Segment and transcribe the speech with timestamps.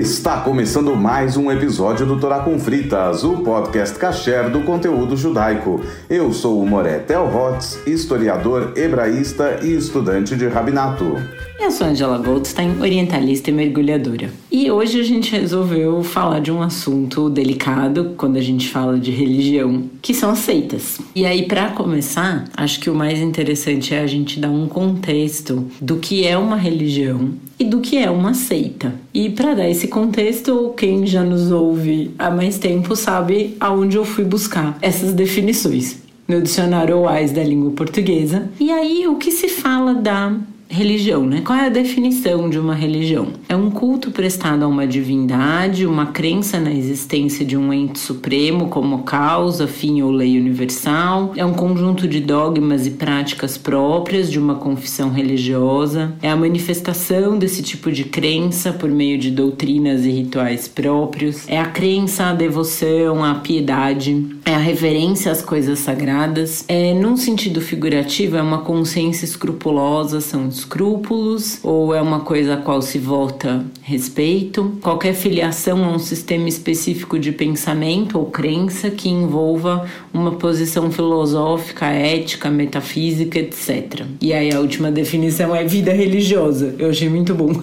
[0.00, 5.84] Está começando mais um episódio do Torá com Fritas, o podcast kasher do conteúdo judaico.
[6.08, 11.16] Eu sou o Moré Tel Hotz, historiador hebraísta e estudante de rabinato.
[11.60, 14.32] Eu sou Angela Goldstein, orientalista e mergulhadora.
[14.50, 19.10] E hoje a gente resolveu falar de um assunto delicado quando a gente fala de
[19.10, 20.98] religião, que são as seitas.
[21.14, 25.66] E aí, para começar, acho que o mais interessante é a gente dar um contexto
[25.82, 28.94] do que é uma religião e do que é uma seita.
[29.12, 34.04] E para dar esse contexto, quem já nos ouve há mais tempo sabe aonde eu
[34.06, 38.48] fui buscar essas definições no dicionário OAS da língua portuguesa.
[38.58, 40.34] E aí, o que se fala da
[40.70, 41.42] religião, né?
[41.44, 43.28] Qual é a definição de uma religião?
[43.48, 48.68] É um culto prestado a uma divindade, uma crença na existência de um ente supremo
[48.68, 51.32] como causa, fim ou lei universal.
[51.36, 56.14] É um conjunto de dogmas e práticas próprias de uma confissão religiosa.
[56.22, 61.48] É a manifestação desse tipo de crença por meio de doutrinas e rituais próprios.
[61.48, 64.24] É a crença, a devoção, a piedade.
[64.44, 66.64] É a reverência às coisas sagradas.
[66.68, 72.56] É, num sentido figurativo, é uma consciência escrupulosa, são escrúpulos ou é uma coisa a
[72.56, 79.08] qual se vota respeito, qualquer filiação a um sistema específico de pensamento ou crença que
[79.08, 84.06] envolva uma posição filosófica, ética, metafísica, etc.
[84.20, 86.74] E aí a última definição é vida religiosa.
[86.78, 87.52] Eu achei muito bom.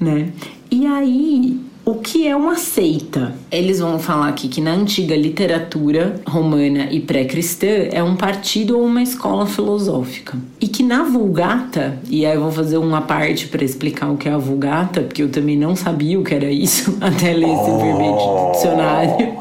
[0.00, 0.28] né?
[0.70, 3.32] E aí, o que é uma seita?
[3.48, 8.84] Eles vão falar aqui que na antiga literatura romana e pré-cristã é um partido ou
[8.84, 10.36] uma escola filosófica.
[10.60, 14.28] E que na Vulgata, e aí eu vou fazer uma parte para explicar o que
[14.28, 17.70] é a Vulgata, porque eu também não sabia o que era isso até ler esse
[17.70, 19.36] verbete do dicionário.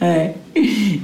[0.00, 0.32] É.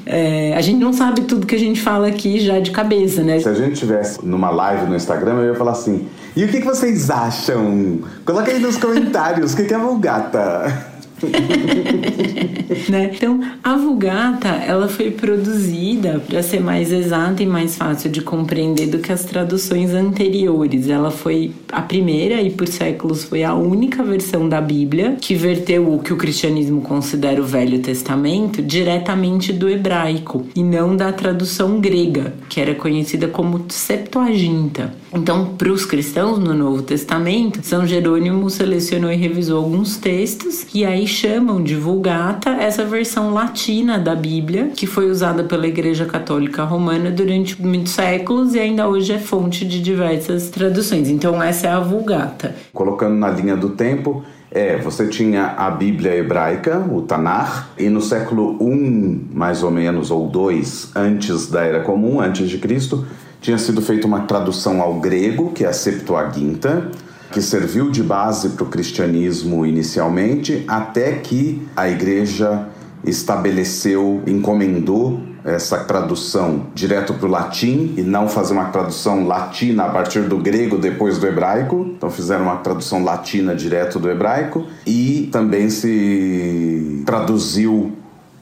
[0.06, 3.39] É, a gente não sabe tudo que a gente fala aqui já de cabeça, né?
[3.39, 6.06] Se a gente tivesse numa live no Instagram, eu ia falar assim:
[6.38, 7.98] e o que, que vocês acham?
[8.24, 10.98] Coloca aí nos comentários o que, que é vulgata.
[12.88, 13.10] né?
[13.14, 18.86] Então, a Vulgata, ela foi produzida para ser mais exata e mais fácil de compreender
[18.86, 20.88] do que as traduções anteriores.
[20.88, 25.92] Ela foi a primeira e por séculos foi a única versão da Bíblia que verteu
[25.92, 31.80] o que o cristianismo considera o Velho Testamento diretamente do hebraico e não da tradução
[31.80, 34.92] grega, que era conhecida como Septuaginta.
[35.14, 40.85] Então, para os cristãos no Novo Testamento, São Jerônimo selecionou e revisou alguns textos e
[40.85, 46.64] aí chamam de Vulgata essa versão latina da Bíblia, que foi usada pela Igreja Católica
[46.64, 51.08] Romana durante muitos séculos e ainda hoje é fonte de diversas traduções.
[51.08, 52.55] Então, essa é a Vulgata.
[52.73, 58.01] Colocando na linha do tempo, é, você tinha a Bíblia hebraica, o Tanar, e no
[58.01, 63.07] século I, mais ou menos, ou dois, antes da Era Comum, antes de Cristo,
[63.40, 66.90] tinha sido feita uma tradução ao grego, que é a Septuaginta,
[67.30, 72.66] que serviu de base para o cristianismo inicialmente, até que a igreja
[73.04, 79.88] estabeleceu, encomendou essa tradução direto para o latim e não fazer uma tradução latina a
[79.88, 81.86] partir do grego depois do hebraico.
[81.96, 87.92] Então fizeram uma tradução latina direto do hebraico e também se traduziu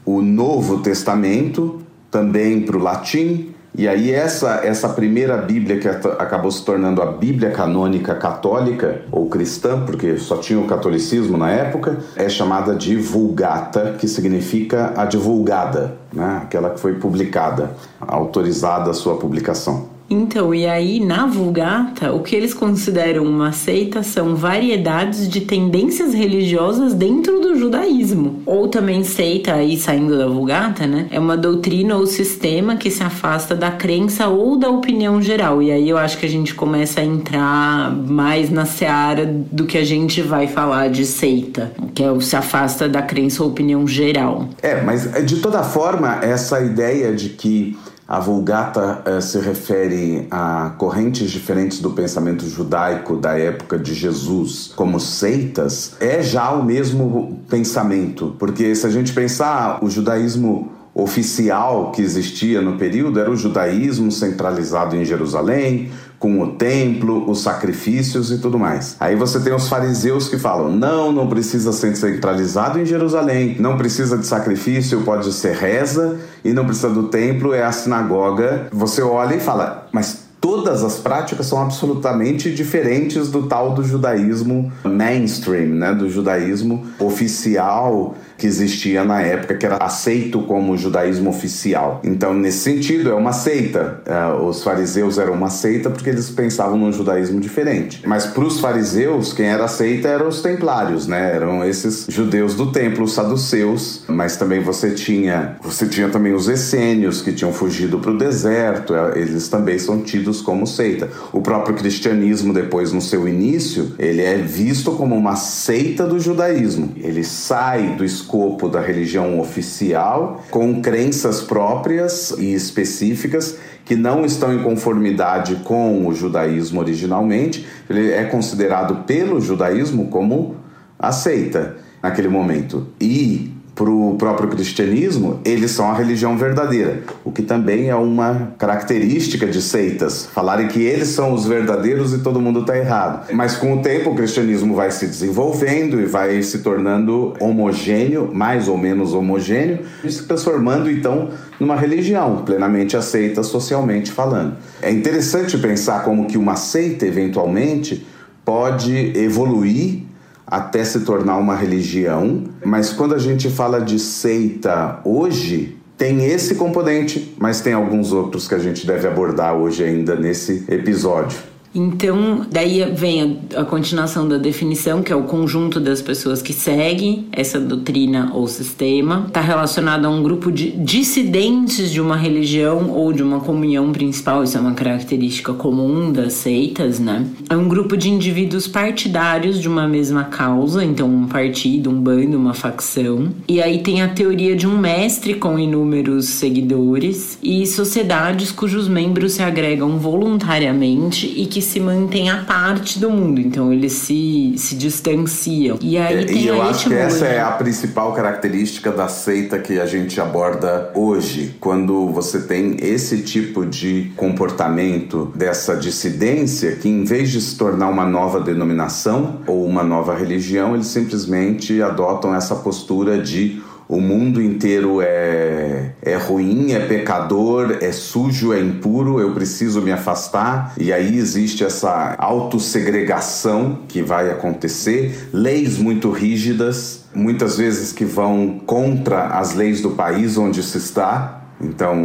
[0.03, 6.49] o Novo Testamento também para o latim e aí essa essa primeira Bíblia que acabou
[6.49, 11.97] se tornando a Bíblia canônica católica ou cristã, porque só tinha o catolicismo na época,
[12.15, 16.41] é chamada de Vulgata, que significa a divulgada, né?
[16.43, 17.71] Aquela que foi publicada,
[18.01, 19.96] autorizada a sua publicação.
[20.09, 26.13] Então, e aí na Vulgata, o que eles consideram uma seita são variedades de tendências
[26.13, 28.41] religiosas dentro do judaísmo.
[28.45, 31.07] Ou também seita, aí saindo da Vulgata, né?
[31.11, 35.61] É uma doutrina ou sistema que se afasta da crença ou da opinião geral.
[35.61, 39.77] E aí eu acho que a gente começa a entrar mais na seara do que
[39.77, 43.87] a gente vai falar de seita, que é o se afasta da crença ou opinião
[43.87, 44.47] geral.
[44.61, 47.77] É, mas de toda forma, essa ideia de que
[48.07, 54.71] a Vulgata eh, se refere a correntes diferentes do pensamento judaico da época de Jesus,
[54.75, 61.91] como seitas, é já o mesmo pensamento, porque se a gente pensar o judaísmo oficial
[61.91, 68.31] que existia no período era o judaísmo centralizado em Jerusalém, com o templo, os sacrifícios
[68.31, 68.95] e tudo mais.
[68.99, 73.77] Aí você tem os fariseus que falam: não, não precisa ser centralizado em Jerusalém, não
[73.77, 78.67] precisa de sacrifício, pode ser reza, e não precisa do templo, é a sinagoga.
[78.71, 84.71] Você olha e fala: mas todas as práticas são absolutamente diferentes do tal do judaísmo
[84.83, 91.99] mainstream, né, do judaísmo oficial que existia na época, que era aceito como judaísmo oficial.
[92.03, 94.01] Então, nesse sentido, é uma seita.
[94.05, 98.03] É, os fariseus eram uma seita porque eles pensavam num judaísmo diferente.
[98.05, 101.35] Mas para os fariseus, quem era seita eram os templários, né?
[101.35, 104.03] Eram esses judeus do templo, os saduceus.
[104.07, 108.93] Mas também você tinha, você tinha também os essênios que tinham fugido para o deserto.
[108.93, 111.09] É, eles também são tidos como seita.
[111.31, 116.93] O próprio cristianismo, depois no seu início, ele é visto como uma seita do judaísmo.
[116.97, 124.53] Ele sai do escopo da religião oficial, com crenças próprias e específicas que não estão
[124.53, 127.65] em conformidade com o judaísmo originalmente.
[127.89, 130.57] Ele é considerado pelo judaísmo como
[130.99, 132.87] aceita naquele momento.
[132.99, 138.53] E para o próprio cristianismo, eles são a religião verdadeira, o que também é uma
[138.57, 143.31] característica de seitas, falarem que eles são os verdadeiros e todo mundo está errado.
[143.31, 148.67] Mas com o tempo o cristianismo vai se desenvolvendo e vai se tornando homogêneo, mais
[148.67, 151.29] ou menos homogêneo, e se transformando então
[151.59, 154.55] numa religião plenamente aceita socialmente falando.
[154.81, 158.07] É interessante pensar como que uma seita eventualmente
[158.43, 160.06] pode evoluir
[160.47, 166.55] até se tornar uma religião, mas quando a gente fala de seita hoje, tem esse
[166.55, 171.37] componente, mas tem alguns outros que a gente deve abordar hoje ainda nesse episódio.
[171.77, 176.51] Então, daí vem a, a, continuação da definição, que é o conjunto das pessoas que
[176.51, 179.25] seguem essa doutrina ou sistema.
[179.27, 184.43] Está relacionado a um grupo de dissidentes de uma religião ou de uma comunhão principal,
[184.43, 187.27] isso é uma característica comum das seitas, né?
[187.47, 192.37] É um grupo de indivíduos partidários de uma mesma causa, então um partido, um bando,
[192.37, 193.29] uma facção.
[193.47, 199.33] E aí tem a teoria de um mestre com inúmeros seguidores e sociedades cujos membros
[199.33, 204.75] se agregam voluntariamente e que se mantém à parte do mundo, então eles se, se
[204.75, 205.77] distanciam.
[205.81, 209.59] E aí é, tem e eu acho que essa é a principal característica da seita
[209.59, 216.87] que a gente aborda hoje, quando você tem esse tipo de comportamento dessa dissidência que
[216.87, 222.33] em vez de se tornar uma nova denominação ou uma nova religião, eles simplesmente adotam
[222.33, 229.19] essa postura de o mundo inteiro é, é ruim, é pecador, é sujo, é impuro,
[229.19, 230.73] eu preciso me afastar.
[230.77, 238.59] E aí existe essa autossegregação que vai acontecer, leis muito rígidas, muitas vezes que vão
[238.65, 241.43] contra as leis do país onde se está.
[241.59, 241.95] Então,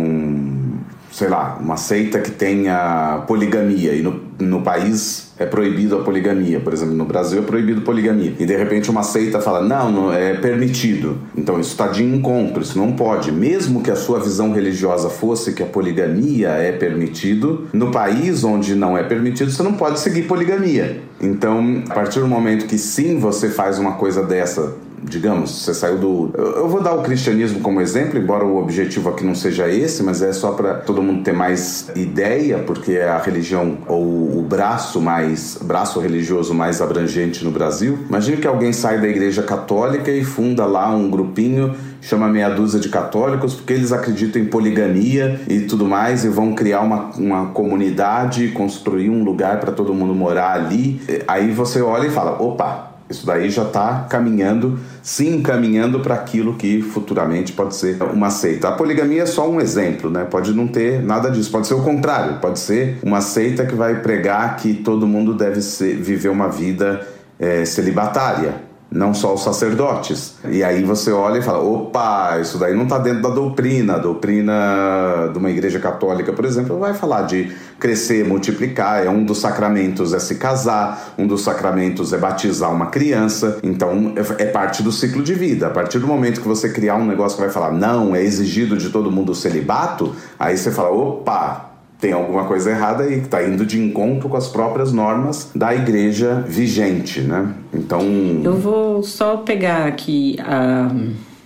[1.12, 3.92] sei lá, uma seita que tenha poligamia.
[3.92, 8.34] E no, no país é proibido a poligamia, por exemplo, no Brasil é proibido poligamia.
[8.38, 12.62] E de repente uma seita fala não, não é permitido, então isso está de encontro,
[12.62, 17.66] isso não pode, mesmo que a sua visão religiosa fosse que a poligamia é permitido,
[17.72, 21.00] no país onde não é permitido você não pode seguir poligamia.
[21.20, 25.99] Então, a partir do momento que sim você faz uma coisa dessa digamos, você saiu
[25.99, 26.31] do.
[26.34, 30.22] Eu vou dar o cristianismo como exemplo, embora o objetivo aqui não seja esse, mas
[30.22, 35.00] é só para todo mundo ter mais ideia, porque é a religião ou o braço
[35.00, 37.99] mais braço religioso mais abrangente no Brasil.
[38.08, 42.81] Imagine que alguém sai da igreja católica e funda lá um grupinho chama meia dúzia
[42.81, 47.46] de católicos porque eles acreditam em poligamia e tudo mais e vão criar uma, uma
[47.46, 51.00] comunidade, construir um lugar para todo mundo morar ali.
[51.28, 56.54] Aí você olha e fala: opa, isso daí já está caminhando, se encaminhando para aquilo
[56.54, 58.69] que futuramente pode ser uma seita.
[58.69, 60.24] A poligamia é só um exemplo, né?
[60.24, 64.00] Pode não ter nada disso, pode ser o contrário, pode ser uma seita que vai
[64.00, 67.06] pregar que todo mundo deve ser, viver uma vida
[67.38, 70.34] é, celibatária não só os sacerdotes.
[70.49, 73.94] E aí você olha e fala: opa, isso daí não está dentro da doutrina.
[73.94, 79.05] A doutrina de uma igreja católica, por exemplo, vai falar de crescer, multiplicar.
[79.05, 83.58] É um dos sacramentos é se casar, um dos sacramentos é batizar uma criança.
[83.63, 85.67] Então é, é parte do ciclo de vida.
[85.67, 88.77] A partir do momento que você criar um negócio que vai falar: não, é exigido
[88.77, 91.71] de todo mundo o celibato, aí você fala: opa,
[92.02, 95.72] tem alguma coisa errada aí, que está indo de encontro com as próprias normas da
[95.72, 97.54] igreja vigente, né?
[97.72, 98.02] Então.
[98.42, 100.90] Eu vou só pegar aqui a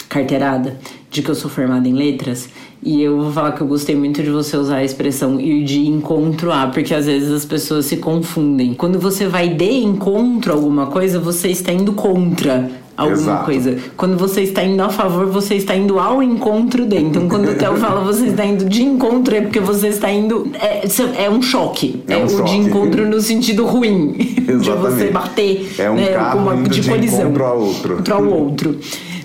[0.08, 0.78] carteirada
[1.10, 2.48] de que eu sou formada em letras
[2.82, 5.86] e eu vou falar que eu gostei muito de você usar a expressão ir de
[5.86, 8.72] encontro a, porque às vezes as pessoas se confundem.
[8.72, 13.45] Quando você vai de encontro a alguma coisa, você está indo contra alguma Exato.
[13.45, 13.76] coisa.
[13.97, 17.07] Quando você está indo a favor, você está indo ao encontro dele.
[17.07, 20.50] Então, quando o Theo fala você está indo de encontro, é porque você está indo.
[20.55, 20.85] É,
[21.25, 22.03] é um choque.
[22.09, 22.50] É, um o choque.
[22.50, 24.17] de encontro no sentido ruim.
[24.49, 24.67] Exatamente.
[24.67, 27.33] De você bater é um né, carro uma, de, de colisão.
[27.33, 27.97] O outro.
[27.97, 28.79] Contra o outro.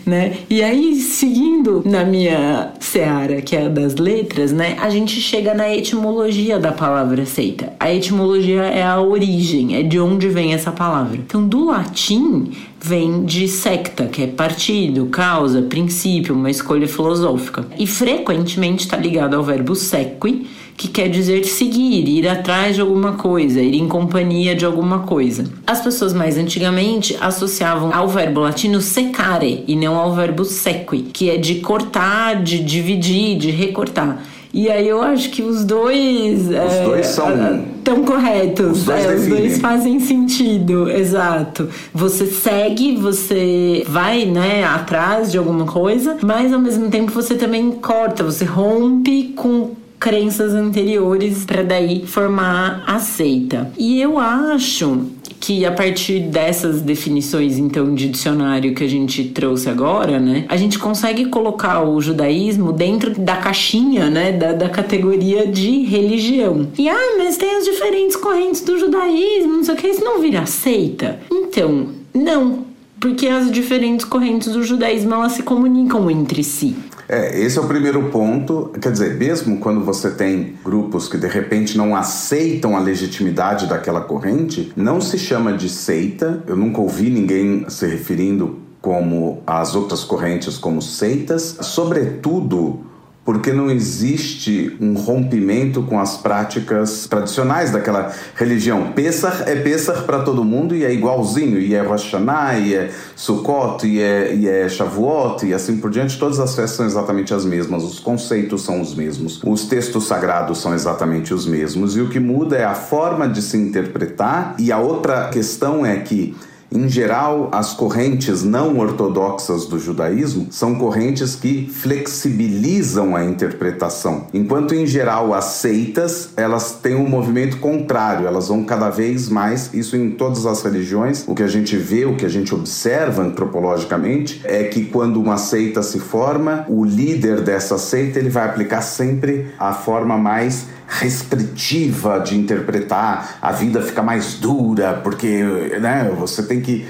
[0.05, 0.37] Né?
[0.49, 4.77] E aí, seguindo na minha seara, que é a das letras, né?
[4.79, 7.73] A gente chega na etimologia da palavra seita.
[7.79, 11.17] A etimologia é a origem, é de onde vem essa palavra.
[11.17, 17.65] Então, do latim vem de secta, que é partido, causa, princípio, uma escolha filosófica.
[17.77, 20.47] E frequentemente está ligado ao verbo sequi,
[20.81, 25.43] que quer dizer seguir, ir atrás de alguma coisa, ir em companhia de alguma coisa.
[25.67, 31.29] As pessoas mais antigamente associavam ao verbo latino secare e não ao verbo sequi, que
[31.29, 34.23] é de cortar, de dividir, de recortar.
[34.53, 36.47] E aí eu acho que os dois.
[36.47, 37.63] Os é, dois são.
[37.83, 38.79] Tão corretos.
[38.79, 41.69] Os dois, é, os dois fazem sentido, exato.
[41.93, 47.71] Você segue, você vai, né, atrás de alguma coisa, mas ao mesmo tempo você também
[47.71, 53.71] corta, você rompe com crenças anteriores para daí formar a seita.
[53.77, 55.05] E eu acho
[55.39, 60.57] que a partir dessas definições então de dicionário que a gente trouxe agora, né, a
[60.57, 66.67] gente consegue colocar o judaísmo dentro da caixinha, né, da, da categoria de religião.
[66.77, 70.19] E ah, mas tem as diferentes correntes do judaísmo, não sei o que, isso não
[70.19, 71.19] vira seita?
[71.31, 72.65] Então, não,
[72.99, 76.75] porque as diferentes correntes do judaísmo elas se comunicam entre si.
[77.11, 78.71] É, esse é o primeiro ponto.
[78.81, 83.99] Quer dizer, mesmo quando você tem grupos que de repente não aceitam a legitimidade daquela
[83.99, 86.41] corrente, não se chama de seita.
[86.47, 92.79] Eu nunca ouvi ninguém se referindo como as outras correntes como seitas, sobretudo
[93.23, 98.91] porque não existe um rompimento com as práticas tradicionais daquela religião.
[98.93, 102.89] Pesach é Pesach para todo mundo e é igualzinho, e é Rosh Hashanah, e é
[103.15, 106.17] Sukkot, e é, e é Shavuot, e assim por diante.
[106.17, 110.59] Todas as festas são exatamente as mesmas, os conceitos são os mesmos, os textos sagrados
[110.59, 114.71] são exatamente os mesmos, e o que muda é a forma de se interpretar, e
[114.71, 116.35] a outra questão é que
[116.71, 124.73] em geral, as correntes não ortodoxas do judaísmo são correntes que flexibilizam a interpretação, enquanto
[124.73, 129.97] em geral as seitas elas têm um movimento contrário, elas vão cada vez mais, isso
[129.97, 134.41] em todas as religiões, o que a gente vê, o que a gente observa antropologicamente
[134.45, 139.47] é que quando uma seita se forma, o líder dessa seita ele vai aplicar sempre
[139.59, 145.41] a forma mais restritiva de interpretar, a vida fica mais dura, porque
[145.79, 146.85] né, você tem que.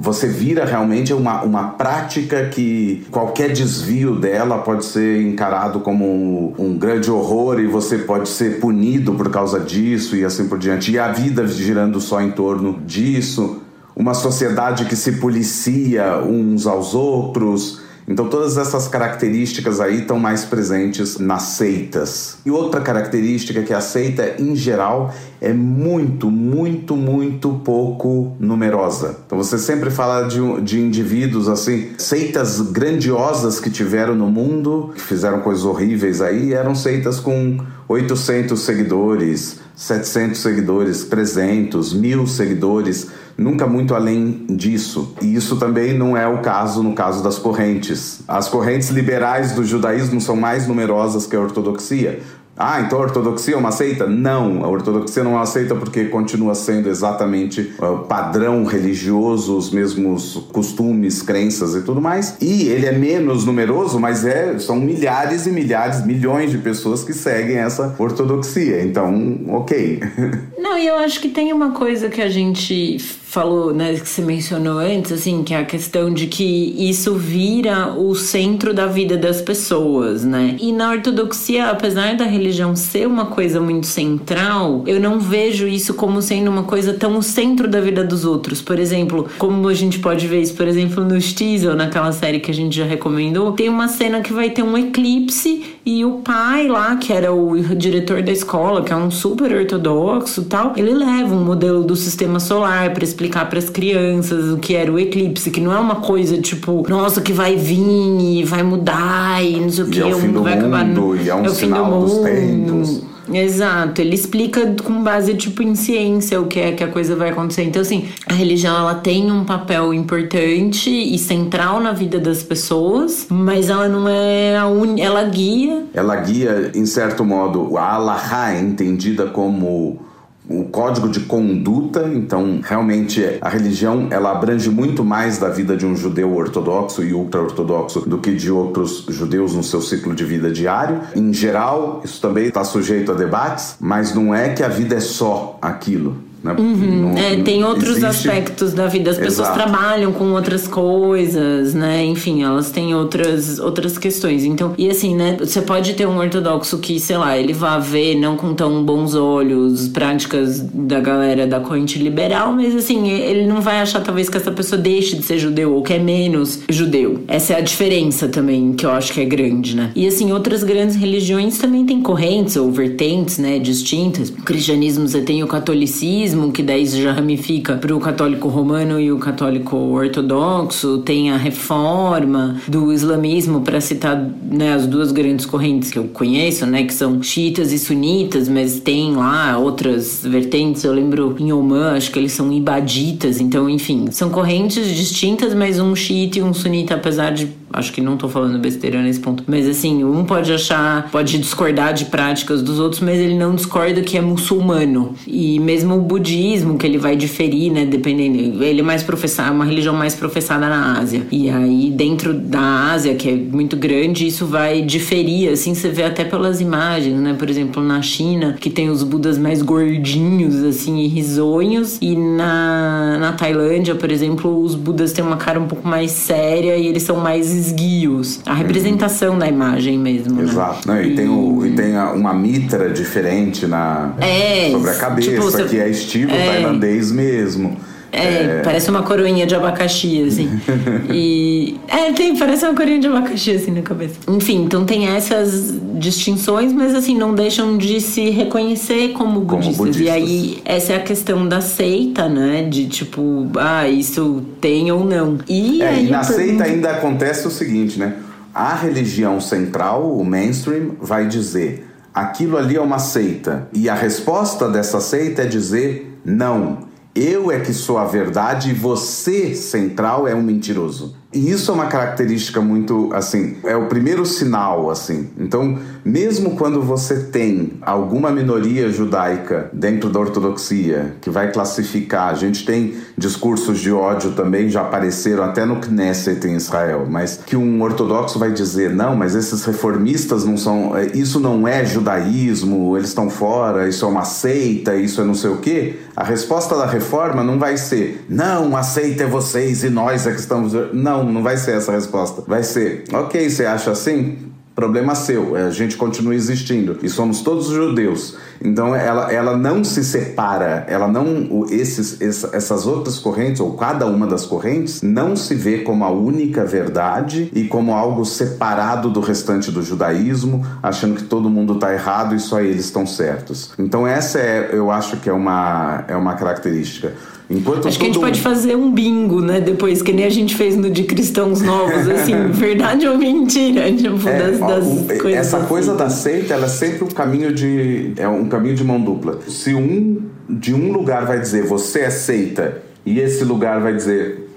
[0.00, 6.54] Você vira realmente uma, uma prática que qualquer desvio dela pode ser encarado como um,
[6.58, 10.90] um grande horror e você pode ser punido por causa disso e assim por diante.
[10.90, 13.58] E a vida girando só em torno disso.
[13.94, 20.44] Uma sociedade que se policia uns aos outros então todas essas características aí estão mais
[20.44, 22.38] presentes nas seitas.
[22.44, 29.16] E outra característica é que a seita em geral é muito, muito, muito pouco numerosa.
[29.26, 35.00] Então você sempre fala de, de indivíduos assim, seitas grandiosas que tiveram no mundo, que
[35.00, 43.66] fizeram coisas horríveis aí, eram seitas com 800 seguidores, 700 seguidores, 300, mil seguidores nunca
[43.66, 45.14] muito além disso.
[45.20, 48.20] E isso também não é o caso no caso das correntes.
[48.26, 52.20] As correntes liberais do judaísmo são mais numerosas que a ortodoxia.
[52.56, 54.06] Ah, então a ortodoxia é uma seita?
[54.06, 60.34] Não, a ortodoxia não é aceita porque continua sendo exatamente o padrão religioso, os mesmos
[60.52, 62.36] costumes, crenças e tudo mais.
[62.40, 67.14] E ele é menos numeroso, mas é, são milhares e milhares, milhões de pessoas que
[67.14, 68.82] seguem essa ortodoxia.
[68.82, 70.00] Então, ok.
[70.58, 72.98] Não, e eu acho que tem uma coisa que a gente
[73.32, 77.94] falou, né, que você mencionou antes, assim, que é a questão de que isso vira
[77.94, 80.54] o centro da vida das pessoas, né?
[80.60, 85.94] E na ortodoxia, apesar da religião ser uma coisa muito central, eu não vejo isso
[85.94, 88.60] como sendo uma coisa tão o centro da vida dos outros.
[88.60, 92.50] Por exemplo, como a gente pode ver isso, por exemplo, no Stiesel, naquela série que
[92.50, 96.68] a gente já recomendou, tem uma cena que vai ter um eclipse e o pai
[96.68, 101.34] lá, que era o diretor da escola, que é um super ortodoxo tal, ele leva
[101.34, 105.50] um modelo do sistema solar para explicar para as crianças o que era o eclipse,
[105.50, 109.70] que não é uma coisa tipo, nossa, que vai vir e vai mudar e não
[109.70, 111.24] sei o que, é o fim do vai mundo, acabar.
[111.24, 113.02] E é um é o sinal dos tempos.
[113.32, 117.30] Exato, ele explica com base tipo em ciência o que é que a coisa vai
[117.30, 117.62] acontecer.
[117.62, 123.26] Então assim, a religião ela tem um papel importante e central na vida das pessoas,
[123.30, 124.98] mas ela não é a un...
[124.98, 125.84] ela guia.
[125.94, 130.11] Ela guia em certo modo a Allahá é entendida como
[130.48, 135.86] o código de conduta, então realmente a religião ela abrange muito mais da vida de
[135.86, 140.50] um judeu ortodoxo e ultra-ortodoxo do que de outros judeus no seu ciclo de vida
[140.50, 141.00] diário.
[141.14, 145.00] Em geral, isso também está sujeito a debates, mas não é que a vida é
[145.00, 146.31] só aquilo.
[146.42, 146.54] Né?
[146.58, 147.12] Uhum.
[147.12, 148.28] Não, é, tem outros existe...
[148.28, 149.10] aspectos da vida.
[149.10, 149.58] As pessoas Exato.
[149.58, 152.04] trabalham com outras coisas, né?
[152.04, 154.44] Enfim, elas têm outras, outras questões.
[154.44, 155.36] Então, e assim, né?
[155.38, 159.14] Você pode ter um ortodoxo que, sei lá, ele vá ver não com tão bons
[159.14, 164.36] olhos práticas da galera da corrente liberal, mas assim, ele não vai achar talvez que
[164.36, 167.22] essa pessoa deixe de ser judeu ou que é menos judeu.
[167.28, 169.92] Essa é a diferença também que eu acho que é grande, né?
[169.94, 173.58] E assim, outras grandes religiões também têm correntes ou vertentes, né?
[173.58, 174.30] Distintas.
[174.30, 179.12] O cristianismo você tem o catolicismo que daí já ramifica para o católico romano e
[179.12, 185.90] o católico ortodoxo, tem a reforma do islamismo, para citar né, as duas grandes correntes
[185.90, 190.84] que eu conheço, né, que são xiitas e sunitas, mas tem lá outras vertentes.
[190.84, 195.78] Eu lembro em Oman, acho que eles são ibaditas, então, enfim, são correntes distintas, mas
[195.78, 199.44] um xiita e um sunita, apesar de Acho que não tô falando besteira nesse ponto.
[199.46, 204.02] Mas assim, um pode achar, pode discordar de práticas dos outros, mas ele não discorda
[204.02, 205.14] que é muçulmano.
[205.26, 207.84] E mesmo o que ele vai diferir, né?
[207.84, 208.62] Dependendo.
[208.62, 211.26] Ele é mais professado, é uma religião mais professada na Ásia.
[211.30, 216.02] E aí, dentro da Ásia, que é muito grande, isso vai diferir, assim, você vê
[216.02, 217.34] até pelas imagens, né?
[217.38, 221.98] Por exemplo, na China, que tem os budas mais gordinhos, assim, e risonhos.
[222.00, 226.76] E na, na Tailândia, por exemplo, os budas têm uma cara um pouco mais séria
[226.76, 228.40] e eles são mais esguios.
[228.46, 229.38] A representação uhum.
[229.38, 230.42] da imagem mesmo, né?
[230.42, 230.86] Exato.
[230.86, 235.30] Não, e, e, tem, o, e tem uma mitra diferente na, é, sobre a cabeça,
[235.30, 237.76] tipo, você, que é estilo é, tailandês mesmo.
[238.14, 240.60] É, é, parece uma coroinha de abacaxi, assim.
[241.10, 241.80] e.
[241.88, 244.16] É, tem, parece uma coroinha de abacaxi, assim, na cabeça.
[244.28, 249.76] Enfim, então tem essas distinções, mas assim, não deixam de se reconhecer como budistas.
[249.78, 250.06] Como budistas.
[250.06, 252.64] E aí, essa é a questão da seita, né?
[252.64, 255.38] De tipo, ah, isso tem ou não.
[255.48, 256.06] E é, aí.
[256.06, 256.38] E na pergunto...
[256.38, 258.16] seita ainda acontece o seguinte, né?
[258.54, 263.68] A religião central, o mainstream, vai dizer aquilo ali é uma seita.
[263.72, 268.72] E a resposta dessa seita é dizer não eu é que sou a verdade e
[268.72, 271.14] você, central, é um mentiroso.
[271.32, 275.30] E isso é uma característica muito, assim, é o primeiro sinal, assim.
[275.38, 282.34] Então, mesmo quando você tem alguma minoria judaica dentro da ortodoxia que vai classificar, a
[282.34, 287.56] gente tem discursos de ódio também, já apareceram até no Knesset em Israel, mas que
[287.56, 292.96] um ortodoxo vai dizer, não, mas esses reformistas não são, é, isso não é judaísmo,
[292.96, 296.00] eles estão fora, isso é uma seita, isso é não sei o quê.
[296.16, 300.32] A resposta da reforma não vai ser, não, a seita é vocês e nós é
[300.32, 300.72] que estamos.
[300.92, 302.42] Não, não, não vai ser essa a resposta.
[302.46, 304.51] Vai ser, ok, você acha assim?
[304.74, 308.36] Problema seu, a gente continua existindo e somos todos judeus.
[308.64, 314.26] Então ela, ela não se separa, ela não esses, essas outras correntes ou cada uma
[314.26, 319.70] das correntes não se vê como a única verdade e como algo separado do restante
[319.70, 323.72] do judaísmo, achando que todo mundo está errado e só eles estão certos.
[323.78, 327.12] Então essa é, eu acho que é uma é uma característica.
[327.52, 329.60] Enquanto Acho que a gente pode fazer um bingo, né?
[329.60, 334.26] Depois, que nem a gente fez no de cristãos novos, assim, verdade ou mentira, tipo,
[334.26, 335.40] é, das, das o, coisas.
[335.40, 335.66] Essa assim.
[335.66, 338.12] coisa da seita, ela é sempre um caminho de.
[338.16, 339.40] É um caminho de mão dupla.
[339.46, 344.48] Se um de um lugar vai dizer você é seita, e esse lugar vai dizer.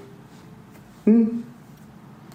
[1.06, 1.40] Hum,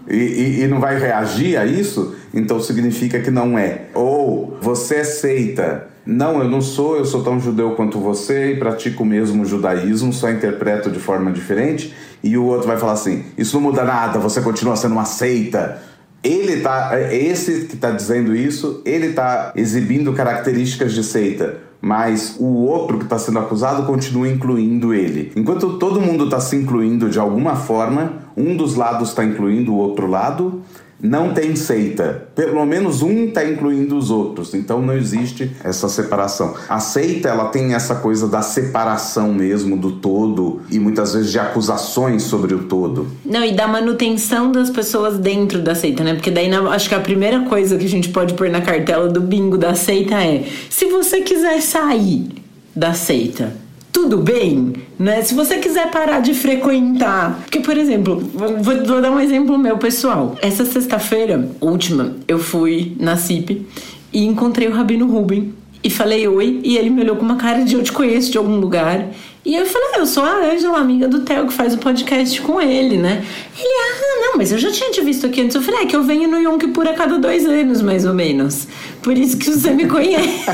[0.08, 3.84] e, e, e, não vai reagir a isso, então significa que não é.
[3.93, 8.55] Ou você é seita não, eu não sou, eu sou tão judeu quanto você e
[8.57, 11.93] pratico o mesmo judaísmo, só interpreto de forma diferente.
[12.23, 15.81] E o outro vai falar assim: Isso não muda nada, você continua sendo uma seita.
[16.23, 22.45] Ele tá, esse que está dizendo isso, ele está exibindo características de seita, mas o
[22.45, 25.31] outro que está sendo acusado continua incluindo ele.
[25.35, 29.77] Enquanto todo mundo está se incluindo de alguma forma, um dos lados está incluindo o
[29.77, 30.61] outro lado,
[31.01, 32.27] não tem seita.
[32.35, 34.53] Pelo menos um está incluindo os outros.
[34.53, 36.53] Então não existe essa separação.
[36.69, 41.39] A seita ela tem essa coisa da separação mesmo do todo e muitas vezes de
[41.39, 43.07] acusações sobre o todo.
[43.25, 46.13] Não, e da manutenção das pessoas dentro da seita, né?
[46.13, 49.21] Porque daí acho que a primeira coisa que a gente pode pôr na cartela do
[49.21, 52.29] bingo da seita é: se você quiser sair
[52.75, 53.53] da seita,
[53.91, 55.21] tudo bem, né?
[55.21, 57.39] Se você quiser parar de frequentar.
[57.41, 60.36] Porque, por exemplo, vou, vou dar um exemplo meu pessoal.
[60.41, 63.65] Essa sexta-feira, última, eu fui na CIP
[64.13, 67.63] e encontrei o Rabino Rubem e falei oi, e ele me olhou com uma cara
[67.63, 69.08] de eu te conheço de algum lugar.
[69.43, 72.39] E eu falei, ah, eu sou a Ângela, amiga do Theo, que faz o podcast
[72.41, 73.25] com ele, né?
[73.58, 75.56] Ele, ah, não, mas eu já tinha te visto aqui antes.
[75.56, 78.13] Eu falei, é que eu venho no Yom Kippur a cada dois anos, mais ou
[78.13, 78.67] menos.
[79.01, 80.45] Por isso que você me conhece.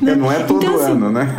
[0.00, 1.34] não, não é todo então, assim, ano, né?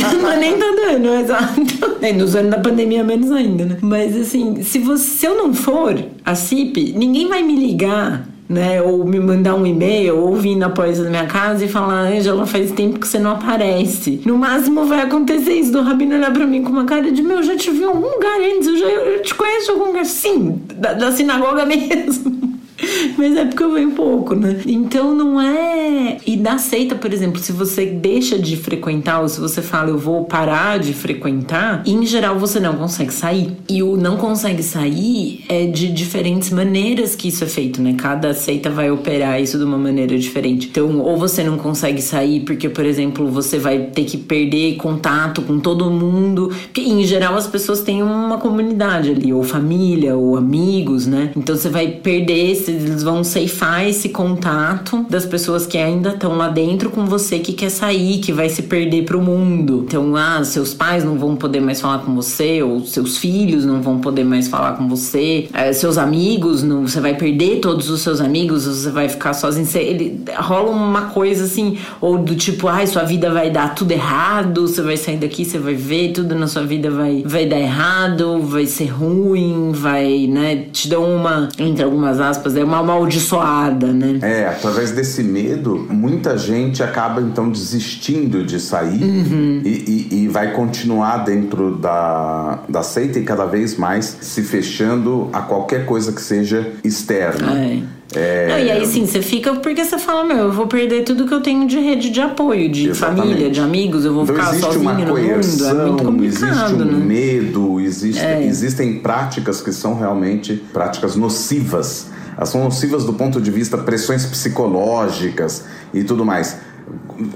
[0.00, 1.60] Não, não, é nem todo ano, exato.
[2.00, 3.76] É, nos anos da pandemia, menos ainda, né?
[3.80, 8.80] Mas assim, se, você, se eu não for a CIP, ninguém vai me ligar né?
[8.82, 12.46] Ou me mandar um e-mail, ou vir na porta da minha casa e falar, Ângela,
[12.46, 14.20] faz tempo que você não aparece.
[14.24, 17.38] No máximo vai acontecer isso do Rabino olhar pra mim com uma cara de meu,
[17.38, 19.86] eu já te vi em algum lugar antes, eu já eu te conheço em algum
[19.86, 20.04] lugar.
[20.04, 22.53] Sim, da, da sinagoga mesmo.
[23.16, 24.60] Mas é porque eu venho pouco, né?
[24.66, 26.18] Então não é.
[26.26, 29.98] E na seita, por exemplo, se você deixa de frequentar, ou se você fala eu
[29.98, 33.52] vou parar de frequentar, em geral você não consegue sair.
[33.68, 37.94] E o não consegue sair é de diferentes maneiras que isso é feito, né?
[37.96, 40.68] Cada seita vai operar isso de uma maneira diferente.
[40.70, 45.42] Então, ou você não consegue sair porque, por exemplo, você vai ter que perder contato
[45.42, 46.50] com todo mundo.
[46.64, 51.30] Porque em geral as pessoas têm uma comunidade ali, ou família, ou amigos, né?
[51.36, 56.36] Então você vai perder esse eles vão ceifar esse contato das pessoas que ainda estão
[56.36, 59.84] lá dentro com você que quer sair, que vai se perder pro mundo.
[59.86, 63.80] Então, ah, seus pais não vão poder mais falar com você, ou seus filhos não
[63.80, 68.00] vão poder mais falar com você, é, seus amigos, não, você vai perder todos os
[68.00, 69.66] seus amigos, você vai ficar sozinho.
[69.66, 73.74] Você, ele, rola uma coisa assim, ou do tipo, ai, ah, sua vida vai dar
[73.74, 77.46] tudo errado, você vai sair daqui, você vai ver, tudo na sua vida vai, vai
[77.46, 82.78] dar errado, vai ser ruim, vai, né, te dão uma, entre algumas aspas, é uma
[82.78, 84.18] amaldiçoada, né?
[84.22, 89.62] É, através desse medo, muita gente acaba então desistindo de sair uhum.
[89.64, 95.28] e, e, e, vai continuar dentro da, da seita e cada vez mais se fechando
[95.32, 97.52] a qualquer coisa que seja externa.
[97.52, 97.82] É.
[98.16, 98.48] É...
[98.48, 101.34] Não, e aí sim, você fica porque você fala, meu, eu vou perder tudo que
[101.34, 103.28] eu tenho de rede de apoio, de Exatamente.
[103.28, 105.18] família, de amigos, eu vou então, ficar sozinho no mundo.
[105.18, 107.04] É muito complicado, existe um né?
[107.04, 108.44] medo, existe, é.
[108.44, 114.26] existem práticas que são realmente práticas nocivas elas são nocivas do ponto de vista pressões
[114.26, 116.56] psicológicas e tudo mais.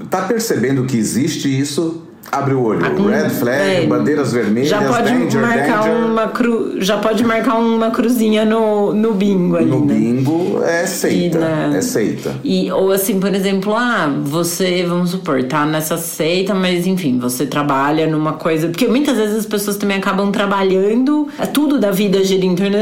[0.09, 2.08] Tá percebendo que existe isso?
[2.31, 2.79] Abre o olho.
[3.09, 6.05] Red flag, é, bandeiras vermelhas, já pode danger, marcar danger.
[6.05, 9.93] Uma cru, já pode marcar uma cruzinha no, no bingo ali, No né?
[9.93, 11.39] bingo é seita.
[11.39, 12.35] Na, é seita.
[12.43, 17.45] E, ou assim, por exemplo, ah, você, vamos supor, tá nessa seita, mas enfim, você
[17.45, 18.67] trabalha numa coisa.
[18.67, 21.27] Porque muitas vezes as pessoas também acabam trabalhando.
[21.39, 22.77] É tudo da vida gira em torno.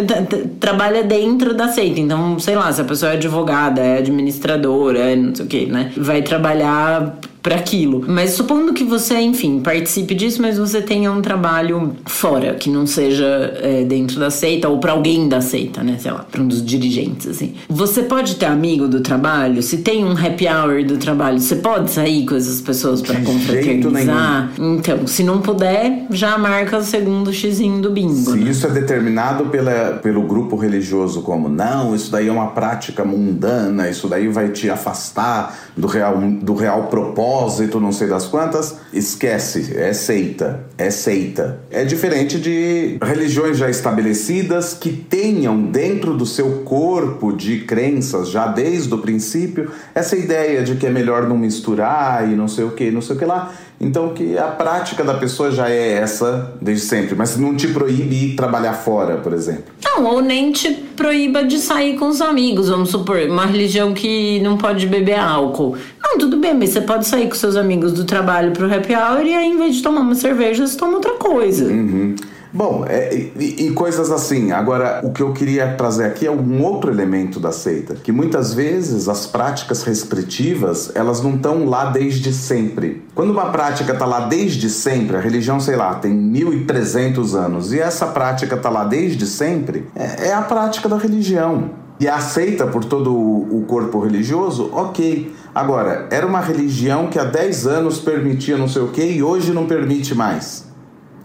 [0.60, 2.00] Trabalha dentro da seita.
[2.00, 5.66] Então, sei lá, se a pessoa é advogada, é administradora, é não sei o que,
[5.68, 5.92] né?
[5.96, 8.04] Vai trabalhar para aquilo.
[8.06, 12.86] Mas supondo que você, enfim, participe disso, mas você tenha um trabalho fora, que não
[12.86, 13.26] seja
[13.62, 15.96] é, dentro da seita ou para alguém da seita, né?
[15.98, 17.54] Sei lá, para um dos dirigentes, assim.
[17.70, 19.64] Você pode ter amigo do trabalho?
[19.64, 24.52] Se tem um happy hour do trabalho, você pode sair com essas pessoas para confraternizar?
[24.60, 28.14] Então, se não puder, já marca o segundo xizinho do bingo.
[28.14, 28.52] Se né?
[28.52, 33.90] isso é determinado pela, pelo grupo religioso como não, isso daí é uma prática mundana,
[33.90, 38.80] isso daí vai te afastar do real, do real propósito propósito, não sei das quantas,
[38.92, 41.60] esquece, é seita, é seita.
[41.70, 48.48] É diferente de religiões já estabelecidas que tenham dentro do seu corpo de crenças, já
[48.48, 52.72] desde o princípio, essa ideia de que é melhor não misturar e não sei o
[52.72, 53.54] que, não sei o que lá.
[53.80, 58.16] Então que a prática da pessoa já é essa desde sempre, mas não te proíbe
[58.16, 59.66] ir trabalhar fora, por exemplo.
[59.86, 64.40] Não, ou nem te proíba de sair com os amigos, vamos supor, uma religião que
[64.40, 65.78] não pode beber álcool.
[66.20, 69.34] Tudo bem, mas você pode sair com seus amigos do trabalho pro happy hour e
[69.34, 71.66] aí, em vez de tomar uma cerveja, você toma outra coisa.
[71.66, 72.16] Uhum.
[72.52, 74.52] Bom, é, e, e, coisas assim.
[74.52, 78.54] Agora, o que eu queria trazer aqui é um outro elemento da seita, que muitas
[78.54, 83.04] vezes as práticas restritivas elas não estão lá desde sempre.
[83.14, 87.80] Quando uma prática está lá desde sempre, a religião, sei lá, tem 1.300 anos, e
[87.80, 91.70] essa prática está lá desde sempre, é, é a prática da religião.
[92.00, 95.34] E aceita por todo o corpo religioso, ok.
[95.58, 99.52] Agora, era uma religião que há 10 anos permitia não sei o que e hoje
[99.52, 100.68] não permite mais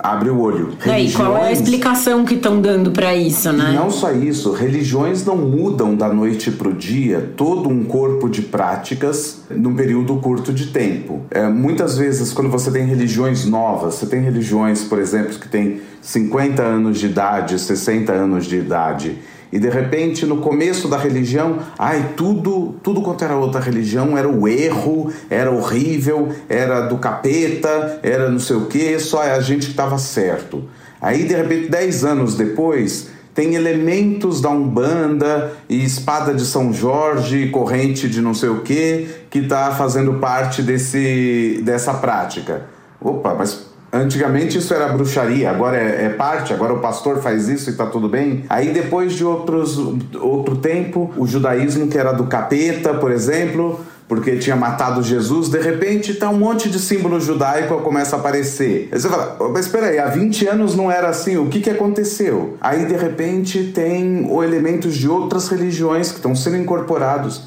[0.02, 0.70] abre o olho.
[0.80, 1.14] Religiões...
[1.14, 3.70] qual é a explicação que estão dando para isso, né?
[3.72, 8.28] E não só isso, religiões não mudam da noite para o dia todo um corpo
[8.28, 11.20] de práticas num período curto de tempo.
[11.30, 15.80] É, muitas vezes, quando você tem religiões novas, você tem religiões, por exemplo, que têm
[16.00, 19.18] 50 anos de idade, 60 anos de idade,
[19.52, 24.28] e de repente no começo da religião, ai, tudo, tudo quanto era outra religião era
[24.28, 29.66] o erro, era horrível, era do capeta, era não sei o que, só a gente
[29.66, 30.64] que estava certo.
[31.00, 37.48] Aí de repente, dez anos depois, tem elementos da Umbanda e espada de São Jorge,
[37.48, 42.66] corrente de não sei o que, que está fazendo parte desse, dessa prática.
[43.00, 47.68] Opa, mas Antigamente isso era bruxaria, agora é, é, parte, agora o pastor faz isso
[47.68, 48.44] e tá tudo bem.
[48.48, 49.76] Aí depois de outros,
[50.18, 55.60] outro tempo, o judaísmo que era do capeta, por exemplo, porque tinha matado Jesus, de
[55.60, 58.88] repente tá um monte de símbolo judaico começa a aparecer.
[58.90, 61.68] Aí você fala, mas espera aí, há 20 anos não era assim, o que que
[61.68, 62.56] aconteceu?
[62.62, 67.42] Aí de repente tem elementos de outras religiões que estão sendo incorporados.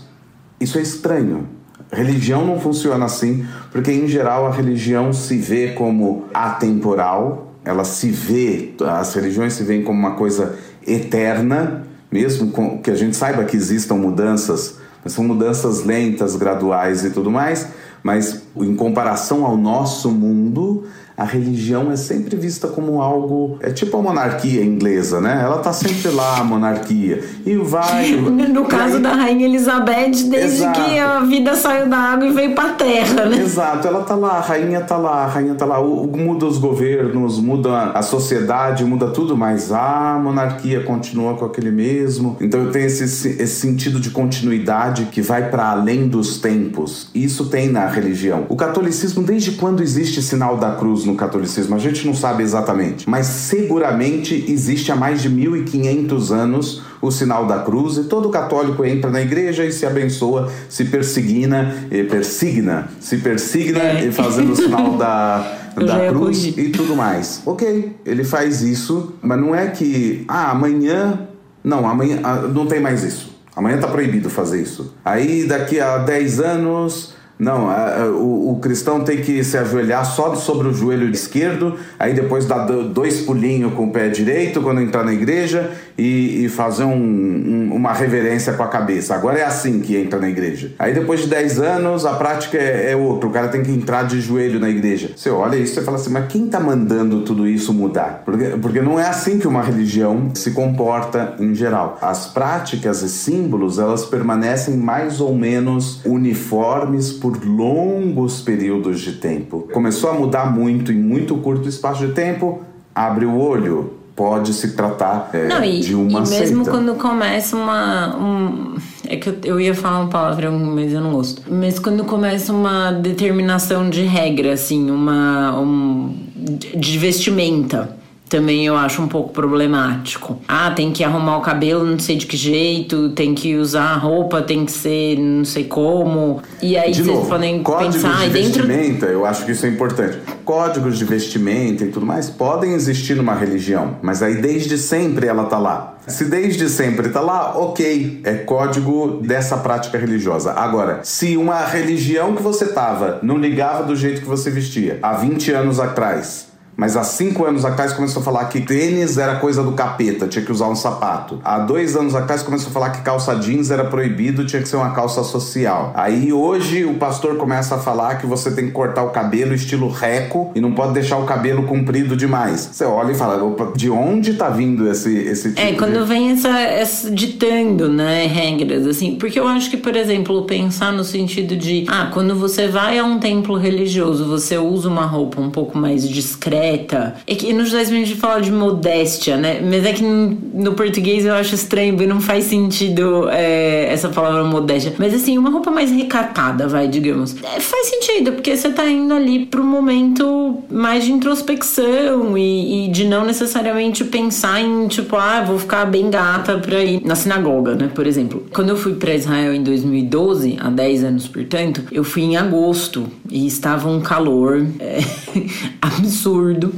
[0.59, 1.54] Isso é estranho.
[1.95, 8.09] Religião não funciona assim, porque em geral a religião se vê como atemporal, ela se
[8.09, 10.55] vê, as religiões se veem como uma coisa
[10.85, 12.51] eterna, mesmo
[12.83, 17.69] que a gente saiba que existam mudanças, mas são mudanças lentas, graduais e tudo mais,
[18.03, 20.83] mas em comparação ao nosso mundo,
[21.17, 23.57] a religião é sempre vista como algo.
[23.61, 25.41] É tipo a monarquia inglesa, né?
[25.41, 27.23] Ela tá sempre lá, a monarquia.
[27.45, 28.15] E vai.
[28.55, 30.81] No caso da Rainha Elizabeth, desde Exato.
[30.81, 33.37] que a vida saiu da água e veio pra terra, né?
[33.39, 35.79] Exato, ela tá lá, a rainha tá lá, a rainha tá lá.
[35.79, 41.71] O, muda os governos, muda a sociedade, muda tudo, mas a monarquia continua com aquele
[41.71, 42.37] mesmo.
[42.39, 47.09] Então eu tenho esse, esse sentido de continuidade que vai para além dos tempos.
[47.13, 48.45] Isso tem na religião.
[48.49, 53.09] O catolicismo, desde quando existe sinal da cruz no catolicismo, a gente não sabe exatamente,
[53.09, 58.83] mas seguramente existe há mais de 1500 anos o sinal da cruz e todo católico
[58.83, 64.11] entra na igreja e se abençoa, se persigna, e persigna, se persigna é.
[64.11, 67.41] fazendo o sinal da da cruz e tudo mais.
[67.45, 71.27] Ok, ele faz isso, mas não é que ah, amanhã
[71.63, 73.35] não, amanhã ah, não tem mais isso.
[73.55, 74.93] Amanhã está proibido fazer isso.
[75.03, 77.67] Aí daqui a 10 anos não,
[78.13, 82.65] o, o, cristão tem que se ajoelhar só sobre o joelho esquerdo, aí depois dar
[82.65, 87.73] dois pulinhos com o pé direito quando entrar na igreja e, e fazer um, um,
[87.73, 89.15] uma reverência com a cabeça.
[89.15, 90.73] Agora é assim que entra na igreja.
[90.77, 94.03] Aí depois de 10 anos a prática é, é outra, o cara tem que entrar
[94.03, 95.11] de joelho na igreja.
[95.15, 98.23] Você olha isso e fala assim, mas quem está mandando tudo isso mudar?
[98.25, 101.97] Porque, porque não é assim que uma religião se comporta em geral.
[102.01, 109.67] As práticas e símbolos elas permanecem mais ou menos uniformes por longos períodos de tempo.
[109.71, 112.61] Começou a mudar muito em muito curto espaço de tempo,
[112.93, 116.71] abre o olho, pode se tratar é, Não, e, de uma e mesmo seita.
[116.71, 118.75] quando começa uma um,
[119.07, 122.53] é que eu, eu ia falar uma palavra mas eu não gosto mas quando começa
[122.53, 127.97] uma determinação de regra assim uma um, de vestimenta
[128.35, 130.41] também eu acho um pouco problemático.
[130.45, 133.95] Ah, tem que arrumar o cabelo não sei de que jeito, tem que usar a
[133.95, 136.41] roupa, tem que ser não sei como.
[136.61, 138.67] E aí de vocês novo, podem códigos pensar de dentro...
[138.67, 140.19] vestimenta, eu acho que isso é importante.
[140.43, 145.45] Códigos de vestimenta e tudo mais podem existir numa religião, mas aí desde sempre ela
[145.45, 145.95] tá lá.
[146.05, 150.51] Se desde sempre tá lá, ok, é código dessa prática religiosa.
[150.51, 155.13] Agora, se uma religião que você tava não ligava do jeito que você vestia há
[155.13, 159.63] 20 anos atrás, mas há cinco anos atrás começou a falar que tênis era coisa
[159.63, 161.39] do capeta, tinha que usar um sapato.
[161.43, 164.75] Há dois anos atrás começou a falar que calça jeans era proibido, tinha que ser
[164.75, 165.91] uma calça social.
[165.95, 169.89] Aí hoje o pastor começa a falar que você tem que cortar o cabelo estilo
[169.89, 172.69] reco e não pode deixar o cabelo comprido demais.
[172.71, 176.05] Você olha e fala, opa, de onde tá vindo esse, esse tipo É, quando de...
[176.05, 179.15] vem essa, essa ditando, né, regras, assim.
[179.15, 183.05] Porque eu acho que, por exemplo, pensar no sentido de, ah, quando você vai a
[183.05, 187.95] um templo religioso, você usa uma roupa um pouco mais discreta é que no judaísmo
[187.95, 189.61] a gente fala de modéstia, né?
[189.61, 194.43] Mas é que no, português eu acho estranho e não faz sentido é, essa palavra
[194.43, 194.93] modéstia.
[194.97, 197.35] Mas assim, uma roupa mais recatada, vai, digamos.
[197.43, 202.91] É, faz sentido, porque você tá indo ali pro momento mais de introspecção e, e
[202.91, 207.75] de não necessariamente pensar em, tipo, ah, vou ficar bem gata pra ir na sinagoga,
[207.75, 207.89] né?
[207.93, 208.45] Por exemplo.
[208.53, 213.07] Quando eu fui para Israel em 2012, há 10 anos, portanto, eu fui em agosto
[213.29, 214.99] e estava um calor é,
[215.81, 216.73] absurdo absurdo.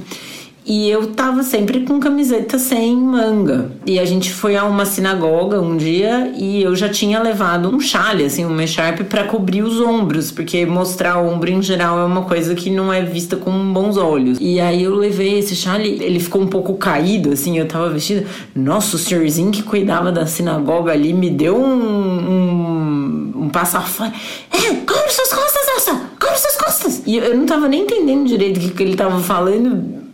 [0.69, 3.71] E eu tava sempre com camiseta sem manga.
[3.85, 7.79] E a gente foi a uma sinagoga um dia e eu já tinha levado um
[7.79, 12.23] chale, assim, um echarpe para cobrir os ombros, porque mostrar ombro em geral é uma
[12.23, 14.37] coisa que não é vista com bons olhos.
[14.41, 18.25] E aí eu levei esse chale, ele ficou um pouco caído, assim, eu tava vestida.
[18.53, 21.79] Nossa, o senhorzinho que cuidava da sinagoga ali me deu um,
[22.29, 24.11] um, um passo fora.
[24.51, 26.16] É, cobre suas costas, Elsa!
[26.27, 27.01] Cobre suas costas!
[27.05, 30.06] E eu não tava nem entendendo direito o que, que ele tava falando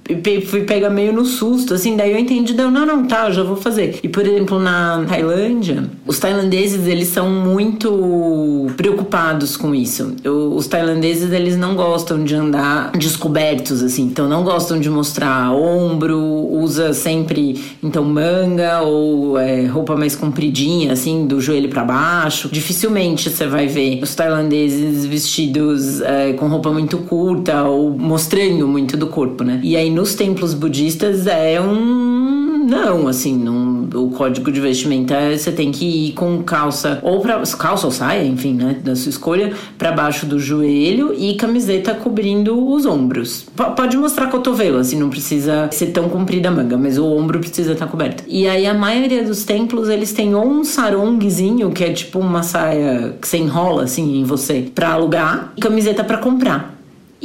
[0.45, 3.55] fui pega meio no susto, assim, daí eu entendi, não, não, tá, eu já vou
[3.55, 3.99] fazer.
[4.03, 10.15] E, por exemplo, na Tailândia, os tailandeses, eles são muito preocupados com isso.
[10.23, 15.51] Eu, os tailandeses, eles não gostam de andar descobertos, assim, então não gostam de mostrar
[15.53, 22.49] ombro, usa sempre, então, manga ou é, roupa mais compridinha, assim, do joelho para baixo.
[22.51, 28.97] Dificilmente você vai ver os tailandeses vestidos é, com roupa muito curta ou mostrando muito
[28.97, 29.59] do corpo, né?
[29.63, 35.37] E aí nos templos budistas é um não, assim, não, o código de vestimenta é
[35.37, 39.09] você tem que ir com calça ou para calça ou saia, enfim, né, da sua
[39.09, 43.45] escolha, para baixo do joelho e camiseta cobrindo os ombros.
[43.55, 47.39] P pode mostrar cotovelo, assim, não precisa ser tão comprida a manga, mas o ombro
[47.39, 48.23] precisa estar coberto.
[48.27, 52.43] E aí a maioria dos templos eles têm ou um sarongzinho, que é tipo uma
[52.43, 56.72] saia que você enrola assim em você para alugar, e camiseta para comprar.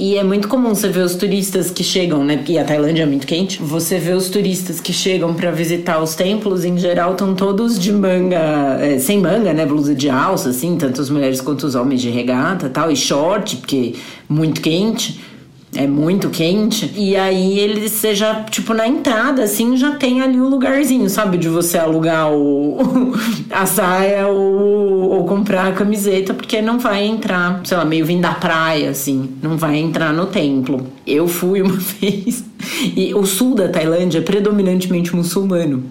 [0.00, 2.36] E é muito comum você ver os turistas que chegam, né?
[2.36, 3.60] Porque a Tailândia é muito quente.
[3.60, 7.92] Você vê os turistas que chegam para visitar os templos, em geral, estão todos de
[7.92, 9.66] manga, é, sem manga, né?
[9.66, 13.56] Blusa de alça, assim, tanto as mulheres quanto os homens de regata tal, e short,
[13.56, 13.96] porque
[14.28, 15.20] muito quente
[15.74, 16.92] é muito quente.
[16.96, 21.36] E aí ele seja, tipo, na entrada, assim, já tem ali o um lugarzinho, sabe?
[21.36, 23.12] De você alugar o,
[23.50, 28.22] a saia ou, ou comprar a camiseta, porque não vai entrar, sei lá, meio vindo
[28.22, 30.86] da praia, assim, não vai entrar no templo.
[31.06, 32.44] Eu fui uma vez.
[32.96, 35.84] E o sul da Tailândia é predominantemente muçulmano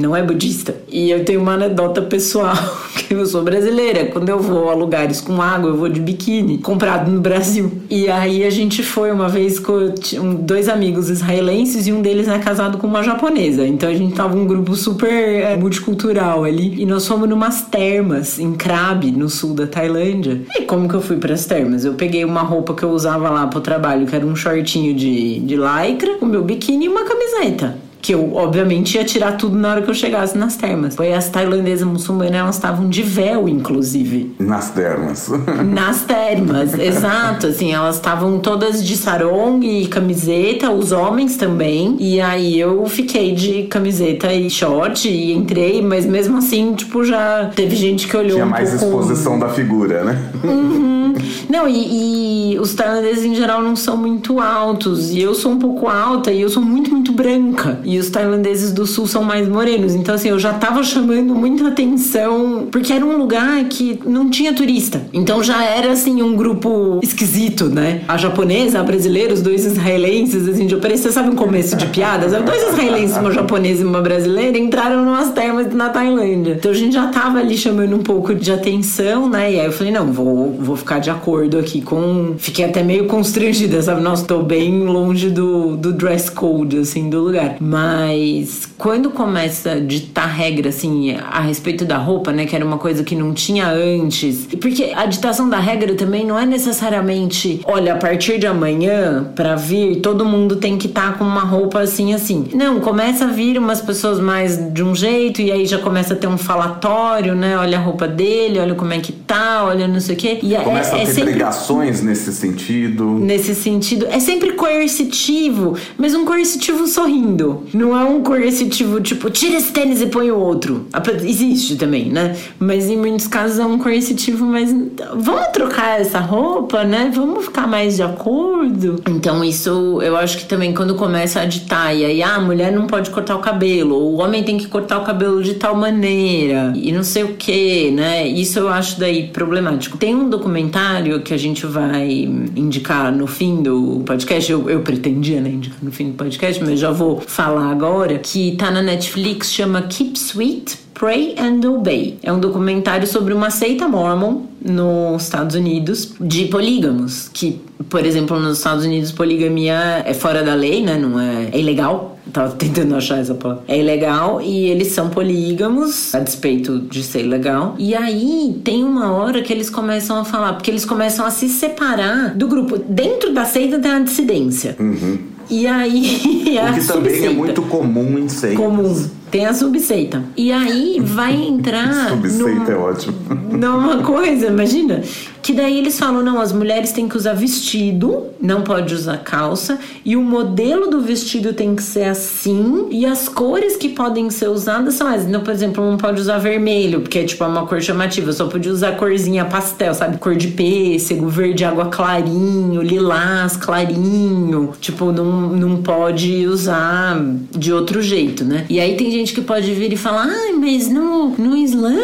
[0.00, 0.74] não é budista.
[0.90, 2.56] E eu tenho uma anedota pessoal,
[2.96, 4.06] que eu sou brasileira.
[4.06, 7.70] Quando eu vou a lugares com água, eu vou de biquíni, comprado no Brasil.
[7.88, 9.92] E aí a gente foi uma vez com
[10.40, 13.66] dois amigos israelenses e um deles é casado com uma japonesa.
[13.66, 16.80] Então a gente tava um grupo super é, multicultural ali.
[16.80, 20.40] E nós fomos numas termas em Krabi, no sul da Tailândia.
[20.56, 21.84] E como que eu fui para as termas?
[21.84, 25.40] Eu peguei uma roupa que eu usava lá pro trabalho, que era um shortinho de,
[25.40, 29.70] de lycra, o meu biquíni e uma camiseta que eu obviamente ia tirar tudo na
[29.70, 30.96] hora que eu chegasse nas termas.
[30.96, 34.34] Foi as tailandesas muçulmanas, elas estavam de véu, inclusive.
[34.38, 35.30] Nas termas.
[35.64, 37.46] Nas termas, exato.
[37.48, 41.96] Assim, elas estavam todas de sarong e camiseta, os homens também.
[41.98, 47.50] E aí eu fiquei de camiseta e short e entrei, mas mesmo assim, tipo, já
[47.54, 48.84] teve gente que olhou Tinha um mais pouco...
[48.84, 50.18] exposição da figura, né?
[50.42, 50.99] Uhum.
[51.48, 55.10] Não, e, e os tailandeses em geral não são muito altos.
[55.10, 57.80] E eu sou um pouco alta e eu sou muito, muito branca.
[57.84, 59.94] E os tailandeses do sul são mais morenos.
[59.94, 64.52] Então, assim, eu já tava chamando muita atenção, porque era um lugar que não tinha
[64.52, 65.02] turista.
[65.12, 68.02] Então já era, assim, um grupo esquisito, né?
[68.08, 72.32] A japonesa, a brasileira, os dois israelenses, assim, de parecia, sabe um começo de piadas?
[72.32, 76.54] Dois israelenses, uma japonesa e uma brasileira, entraram numas termas na Tailândia.
[76.58, 79.52] Então a gente já tava ali chamando um pouco de atenção, né?
[79.52, 82.34] E aí eu falei, não, vou, vou ficar de acordo aqui com.
[82.38, 84.00] Fiquei até meio constrangida, sabe?
[84.00, 87.56] Nossa, tô bem longe do, do dress code, assim, do lugar.
[87.60, 92.46] Mas quando começa a ditar regra, assim, a respeito da roupa, né?
[92.46, 94.46] Que era uma coisa que não tinha antes.
[94.60, 99.56] Porque a ditação da regra também não é necessariamente, olha, a partir de amanhã, para
[99.56, 102.48] vir, todo mundo tem que estar tá com uma roupa assim, assim.
[102.54, 106.16] Não, começa a vir umas pessoas mais de um jeito, e aí já começa a
[106.16, 107.56] ter um falatório, né?
[107.56, 110.38] Olha a roupa dele, olha como é que tá, olha não sei o quê.
[110.42, 113.04] E é, começa é, a ter sempre, pregações nesse sentido.
[113.18, 114.06] Nesse sentido.
[114.10, 117.64] É sempre coercitivo, mas um coercitivo sorrindo.
[117.72, 120.86] Não é um coercitivo tipo, tira esse tênis e põe o outro.
[121.22, 122.36] Existe também, né?
[122.58, 124.74] Mas em muitos casos é um coercitivo, mas
[125.16, 127.10] vamos trocar essa roupa, né?
[127.14, 129.02] Vamos ficar mais de acordo.
[129.08, 132.72] Então, isso eu acho que também quando começa a ditar, e aí ah, a mulher
[132.72, 136.72] não pode cortar o cabelo, o homem tem que cortar o cabelo de tal maneira,
[136.74, 138.26] e não sei o que, né?
[138.26, 139.96] Isso eu acho daí problemático.
[139.96, 140.79] Tem um documentário
[141.24, 142.08] que a gente vai
[142.56, 146.80] indicar no fim do podcast, eu, eu pretendia, né, indicar no fim do podcast, mas
[146.80, 152.18] já vou falar agora, que tá na Netflix, chama Keep Sweet, Pray and Obey.
[152.22, 157.58] É um documentário sobre uma seita mormon nos Estados Unidos de polígamos, que,
[157.88, 160.98] por exemplo, nos Estados Unidos poligamia é fora da lei, né?
[160.98, 162.18] Não é, é ilegal.
[162.30, 163.64] Tava tentando achar essa palavra.
[163.66, 167.76] É ilegal e eles são polígamos, a despeito de ser ilegal.
[167.78, 171.48] E aí tem uma hora que eles começam a falar, porque eles começam a se
[171.48, 172.76] separar do grupo.
[172.76, 174.76] Dentro da seita tem a dissidência.
[174.78, 175.18] Uhum.
[175.48, 176.58] E aí.
[176.70, 178.58] o que também é muito comum em seitas.
[178.62, 179.19] Comum.
[179.30, 180.22] Tem a subseita.
[180.36, 182.08] E aí vai entrar.
[182.10, 183.14] subseita é ótimo.
[183.56, 185.02] Numa coisa, imagina.
[185.42, 189.78] Que daí eles falam: não, as mulheres têm que usar vestido, não pode usar calça,
[190.04, 194.48] e o modelo do vestido tem que ser assim, e as cores que podem ser
[194.48, 195.24] usadas são as.
[195.24, 198.68] Então, por exemplo, não pode usar vermelho, porque é tipo uma cor chamativa, só pode
[198.68, 200.18] usar corzinha pastel, sabe?
[200.18, 204.72] Cor de pêssego, verde água clarinho, lilás clarinho.
[204.80, 208.66] Tipo, não, não pode usar de outro jeito, né?
[208.68, 211.94] E aí tem gente gente que pode vir e falar, ah, mas no, no Islã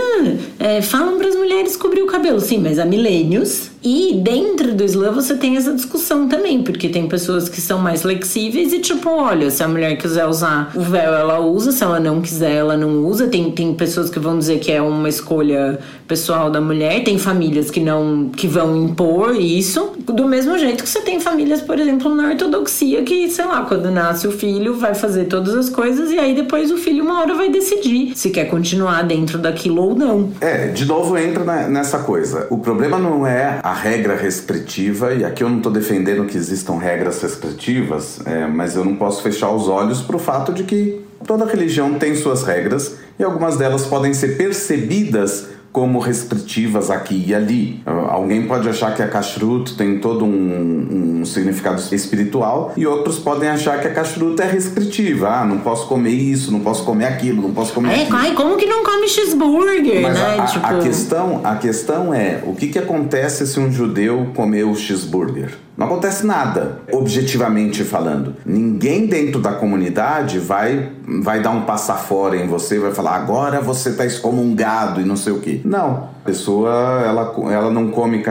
[0.59, 2.41] é, falam para as mulheres cobrir o cabelo.
[2.41, 7.07] Sim, mas há milênios e dentro do Islã você tem essa discussão também, porque tem
[7.07, 11.15] pessoas que são mais flexíveis e tipo, olha, se a mulher quiser usar o véu,
[11.15, 13.29] ela usa, se ela não quiser, ela não usa.
[13.29, 17.71] Tem, tem pessoas que vão dizer que é uma escolha pessoal da mulher, tem famílias
[17.71, 19.93] que não que vão impor isso.
[20.01, 23.89] Do mesmo jeito que você tem famílias, por exemplo, na ortodoxia que, sei lá, quando
[23.89, 27.35] nasce o filho, vai fazer todas as coisas e aí depois o filho uma hora
[27.35, 30.33] vai decidir se quer continuar dentro daquilo ou não.
[30.41, 32.49] É, de novo entra nessa coisa.
[32.51, 36.79] O problema não é a regra restritiva, e aqui eu não estou defendendo que existam
[36.79, 41.01] regras restritivas, é, mas eu não posso fechar os olhos para o fato de que
[41.25, 45.47] toda religião tem suas regras e algumas delas podem ser percebidas
[45.77, 47.83] como restritivas aqui e ali.
[47.85, 53.51] Alguém pode achar que a kashrut tem todo um, um, significado espiritual e outros podem
[53.51, 55.29] achar que a kashrut é restritiva.
[55.29, 58.17] Ah, não posso comer isso, não posso comer aquilo, não posso comer é, aquilo.
[58.17, 60.39] Ai, como que não come cheeseburger, Mas né?
[60.39, 60.67] A, tipo...
[60.67, 65.59] a, questão, a questão é, o que, que acontece se um judeu comer o cheeseburger?
[65.77, 68.35] Não acontece nada, objetivamente falando.
[68.45, 73.61] Ninguém dentro da comunidade vai, vai dar um passar fora em você, vai falar agora
[73.61, 75.61] você está excomungado e não sei o que.
[75.65, 76.71] Não pessoa
[77.07, 78.23] ela, ela não come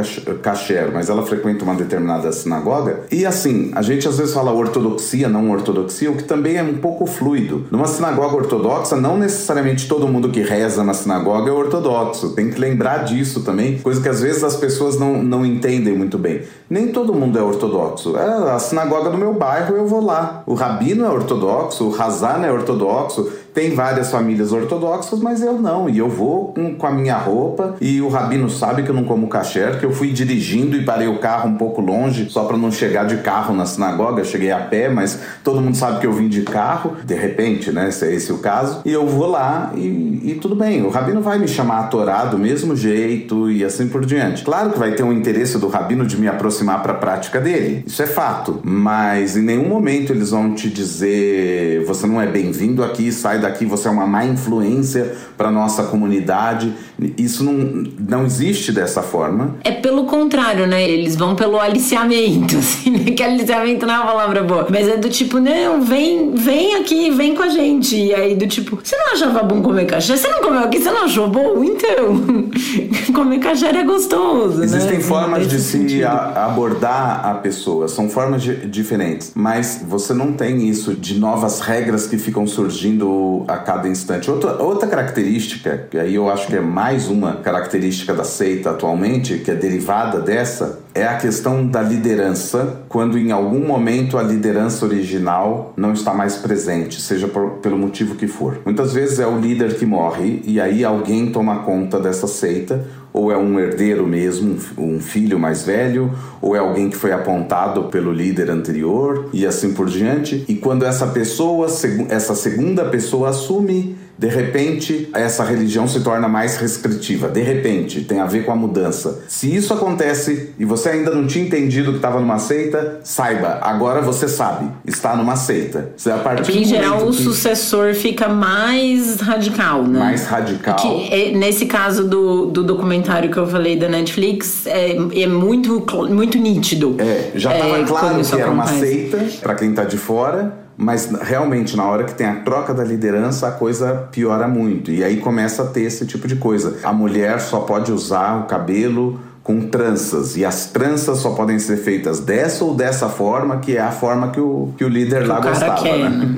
[0.42, 3.00] kasher, mas ela frequenta uma determinada sinagoga.
[3.10, 6.76] E assim, a gente às vezes fala ortodoxia, não ortodoxia, o que também é um
[6.76, 7.66] pouco fluido.
[7.72, 12.32] Numa sinagoga ortodoxa, não necessariamente todo mundo que reza na sinagoga é ortodoxo.
[12.32, 16.18] Tem que lembrar disso também, coisa que às vezes as pessoas não, não entendem muito
[16.18, 16.42] bem.
[16.70, 18.18] Nem todo mundo é ortodoxo.
[18.18, 20.44] É a sinagoga do meu bairro, eu vou lá.
[20.46, 23.32] O rabino é ortodoxo, o Hazan é ortodoxo.
[23.56, 25.90] Tem várias famílias ortodoxas, mas eu não.
[25.90, 29.06] E eu vou com, com a minha roupa e o rabino sabe que eu não
[29.06, 32.58] como kasher, que eu fui dirigindo e parei o carro um pouco longe, só para
[32.58, 34.26] não chegar de carro na sinagoga.
[34.26, 37.90] cheguei a pé, mas todo mundo sabe que eu vim de carro, de repente, né?
[37.92, 38.82] Se é esse o caso.
[38.84, 40.84] E eu vou lá e, e tudo bem.
[40.84, 44.44] O rabino vai me chamar a Torá do mesmo jeito e assim por diante.
[44.44, 47.86] Claro que vai ter um interesse do rabino de me aproximar para a prática dele.
[47.88, 48.60] Isso é fato.
[48.64, 53.66] Mas em nenhum momento eles vão te dizer você não é bem-vindo aqui, sai daqui,
[53.66, 56.74] você é uma má influência para nossa comunidade.
[57.18, 59.56] Isso não, não existe dessa forma.
[59.64, 60.84] É pelo contrário, né?
[60.84, 63.12] Eles vão pelo aliciamento, assim, né?
[63.12, 64.68] Que aliciamento não é uma palavra boa.
[64.70, 67.96] Mas é do tipo, não, vem, vem aqui, vem com a gente.
[67.96, 70.18] E aí do tipo, você não achava bom comer cachê?
[70.18, 70.80] Você não comeu aqui?
[70.80, 71.64] Você não achou bom?
[71.64, 72.50] Então,
[73.14, 74.66] comer cachê é gostoso, né?
[74.66, 75.04] Existem né?
[75.04, 79.32] formas de se abordar a pessoa, são formas de, diferentes.
[79.36, 84.30] Mas você não tem isso de novas regras que ficam surgindo a cada instante.
[84.30, 89.40] Outra, outra característica, que aí eu acho que é mais uma característica da seita atualmente,
[89.40, 94.86] que é derivada dessa, é a questão da liderança, quando em algum momento a liderança
[94.86, 98.60] original não está mais presente, seja por, pelo motivo que for.
[98.64, 103.32] Muitas vezes é o líder que morre e aí alguém toma conta dessa seita, ou
[103.32, 106.12] é um herdeiro mesmo, um filho mais velho,
[106.42, 110.44] ou é alguém que foi apontado pelo líder anterior e assim por diante.
[110.50, 111.68] E quando essa pessoa,
[112.10, 117.28] essa segunda pessoa assume de repente, essa religião se torna mais restritiva.
[117.28, 119.24] De repente, tem a ver com a mudança.
[119.28, 124.02] Se isso acontece e você ainda não tinha entendido que estava numa seita, saiba, agora
[124.02, 125.92] você sabe, está numa seita.
[125.98, 127.22] Você, a partir em geral, o que...
[127.22, 130.00] sucessor fica mais radical, né?
[130.00, 130.78] Mais radical.
[130.78, 135.86] Que, é, nesse caso do, do documentário que eu falei da Netflix, é, é muito,
[136.10, 136.96] muito nítido.
[137.00, 141.10] É, já estava é, claro que era uma seita, para quem está de fora mas
[141.22, 144.92] realmente, na hora que tem a troca da liderança, a coisa piora muito.
[144.92, 146.80] E aí começa a ter esse tipo de coisa.
[146.84, 150.36] A mulher só pode usar o cabelo com tranças.
[150.36, 154.32] E as tranças só podem ser feitas dessa ou dessa forma, que é a forma
[154.32, 155.84] que o, que o líder que lá o gostava.
[155.84, 156.36] Quer, né?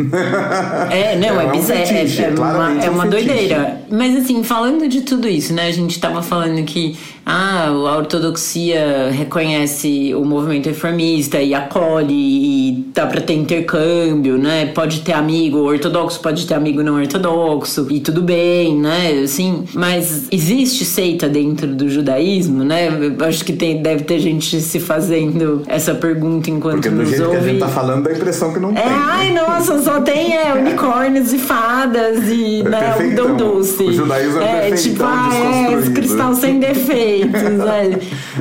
[0.91, 1.79] É, não, é, é bizarro.
[1.79, 3.81] É, é, é, uma, é uma doideira.
[3.89, 5.67] Mas assim, falando de tudo isso, né?
[5.67, 12.85] A gente tava falando que ah, a ortodoxia reconhece o movimento reformista e acolhe e
[12.93, 14.67] dá para ter intercâmbio, né?
[14.67, 19.23] Pode ter amigo ortodoxo, pode ter amigo não ortodoxo e tudo bem, né?
[19.25, 22.87] Assim, mas existe seita dentro do judaísmo, né?
[23.27, 27.25] Acho que tem, deve ter gente se fazendo essa pergunta enquanto Porque do nos jeito
[27.25, 27.39] ouve.
[27.39, 28.85] que a gente tá falando dá a impressão que não é, tem.
[28.85, 28.97] Né?
[28.97, 33.83] Ai, nossa, só tem é, unicórnios e fadas e é né, um doce.
[33.83, 36.57] O judaísmo é, é tipo, ah, é, cristal sem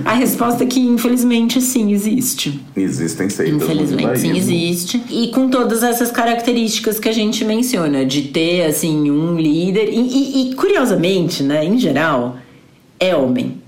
[0.04, 2.60] A resposta é que, infelizmente, sim, existe.
[2.76, 5.02] Existem seitas Infelizmente, sim, existe.
[5.10, 9.88] E com todas essas características que a gente menciona, de ter, assim, um líder.
[9.88, 12.36] E, e, e curiosamente, né, em geral,
[12.98, 13.60] é homem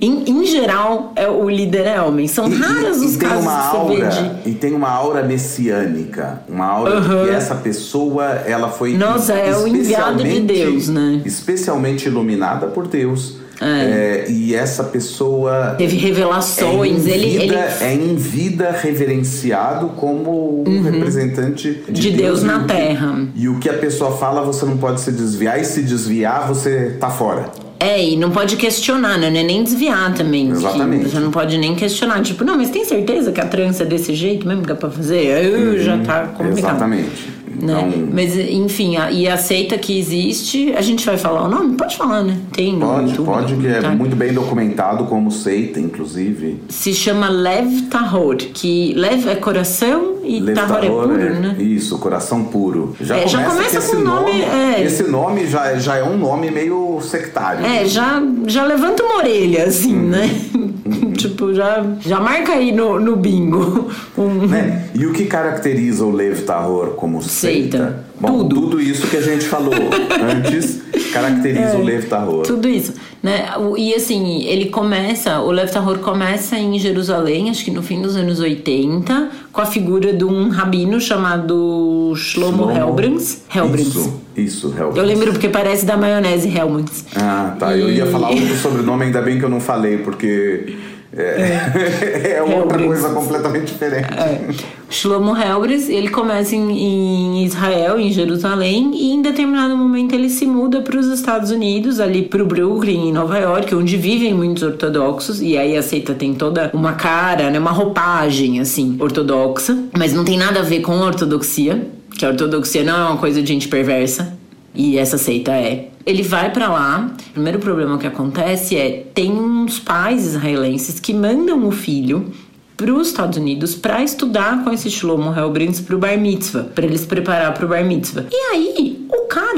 [0.00, 2.26] Em, em geral, é, o líder é homem.
[2.26, 4.50] São E- raros e, os e casos uma que você vê aura, de.
[4.50, 6.42] E tem uma aura messiânica.
[6.48, 11.20] Uma aura de que essa pessoa, ela foi Nossa, é o enviado de Deus, né?
[11.26, 13.36] Especialmente iluminada por Deus.
[13.60, 17.06] É, e essa pessoa Teve revelações.
[17.06, 21.92] é em ele, vida, ele é em vida reverenciado como um representante de, Uhum.
[21.92, 23.28] De Deus e na que- Terra.
[23.34, 26.96] E o que a pessoa fala, você não pode se desviar, e se desviar, você
[26.98, 27.46] tá fora.
[27.78, 29.30] É, e não pode questionar, né?
[29.30, 30.50] Não é nem desviar também.
[30.50, 31.08] Exatamente.
[31.08, 32.20] Você não pode nem questionar.
[32.20, 34.90] Tipo, não, mas tem certeza que a trança é desse jeito mesmo que é pra
[34.90, 35.32] fazer?
[35.34, 36.58] Aí já tá complicado.
[36.72, 37.39] Exatamente.
[37.60, 37.88] Né?
[37.88, 40.72] Então, Mas, enfim, a, e aceita que existe.
[40.76, 41.76] A gente vai falar o nome?
[41.76, 42.38] Pode falar, né?
[42.52, 43.26] Tem pode, YouTube.
[43.26, 43.90] pode, que é tá?
[43.90, 46.60] muito bem documentado como seita, inclusive.
[46.68, 51.56] Se chama Lev Tahor, que Lev é coração e Tahor é Levtador puro, é- né?
[51.58, 52.94] Isso, coração puro.
[53.00, 54.82] Já É, começa, já começa esse com o nome, é.
[54.84, 57.64] Esse nome já, já é um nome meio sectário.
[57.64, 60.08] É, já, já levanta uma orelha, assim, Uhum.
[60.08, 60.30] né?
[61.16, 63.88] tipo, já, já marca aí no, no bingo.
[64.18, 64.86] Um- Né?
[64.94, 67.78] E o que caracteriza o Lev Tahor como seita?
[67.78, 68.04] Seita.
[68.20, 68.60] Bom, Tudo.
[68.60, 69.72] tudo isso que a gente falou
[70.36, 72.40] antes caracteriza o Lev Tahor.
[72.40, 72.46] É.
[72.48, 72.92] Tudo isso,
[73.22, 73.46] né?
[73.78, 78.14] E assim, ele começa, o Lev Tahor começa em Jerusalém, acho que no fim dos
[78.16, 83.42] anos 80, com a figura de um rabino chamado Shlomo, Shlomo- Helbrans.
[83.54, 83.86] Helbrans.
[83.88, 84.96] Isso, isso, Helbrans.
[84.96, 87.04] Eu lembro porque parece da maionese Helmans.
[87.16, 87.76] Ah, tá.
[87.76, 90.76] Eu E- ia falar outro sobrenome, ainda bem que eu não falei, porque
[91.16, 94.08] é, é outra coisa completamente diferente.
[94.12, 94.80] É.
[94.88, 100.46] Shlomo Helbres, ele começa em, em Israel, em Jerusalém, e em determinado momento ele se
[100.46, 104.62] muda para os Estados Unidos, ali para o Brooklyn, em Nova York, onde vivem muitos
[104.62, 110.12] ortodoxos, e aí a seita tem toda uma cara, né, uma roupagem, assim, ortodoxa, mas
[110.12, 113.40] não tem nada a ver com a ortodoxia, que a ortodoxia não é uma coisa
[113.40, 114.38] de gente perversa,
[114.74, 115.88] e essa seita é.
[116.06, 117.12] Ele vai pra lá.
[117.28, 122.32] O primeiro problema que acontece é tem uns pais israelenses que mandam o filho
[122.76, 127.04] para os Estados Unidos para estudar com esse Shlomo Helbrins pro Bar Mitzvah, para eles
[127.04, 128.24] preparar pro Bar Mitzvah.
[128.30, 128.99] E aí,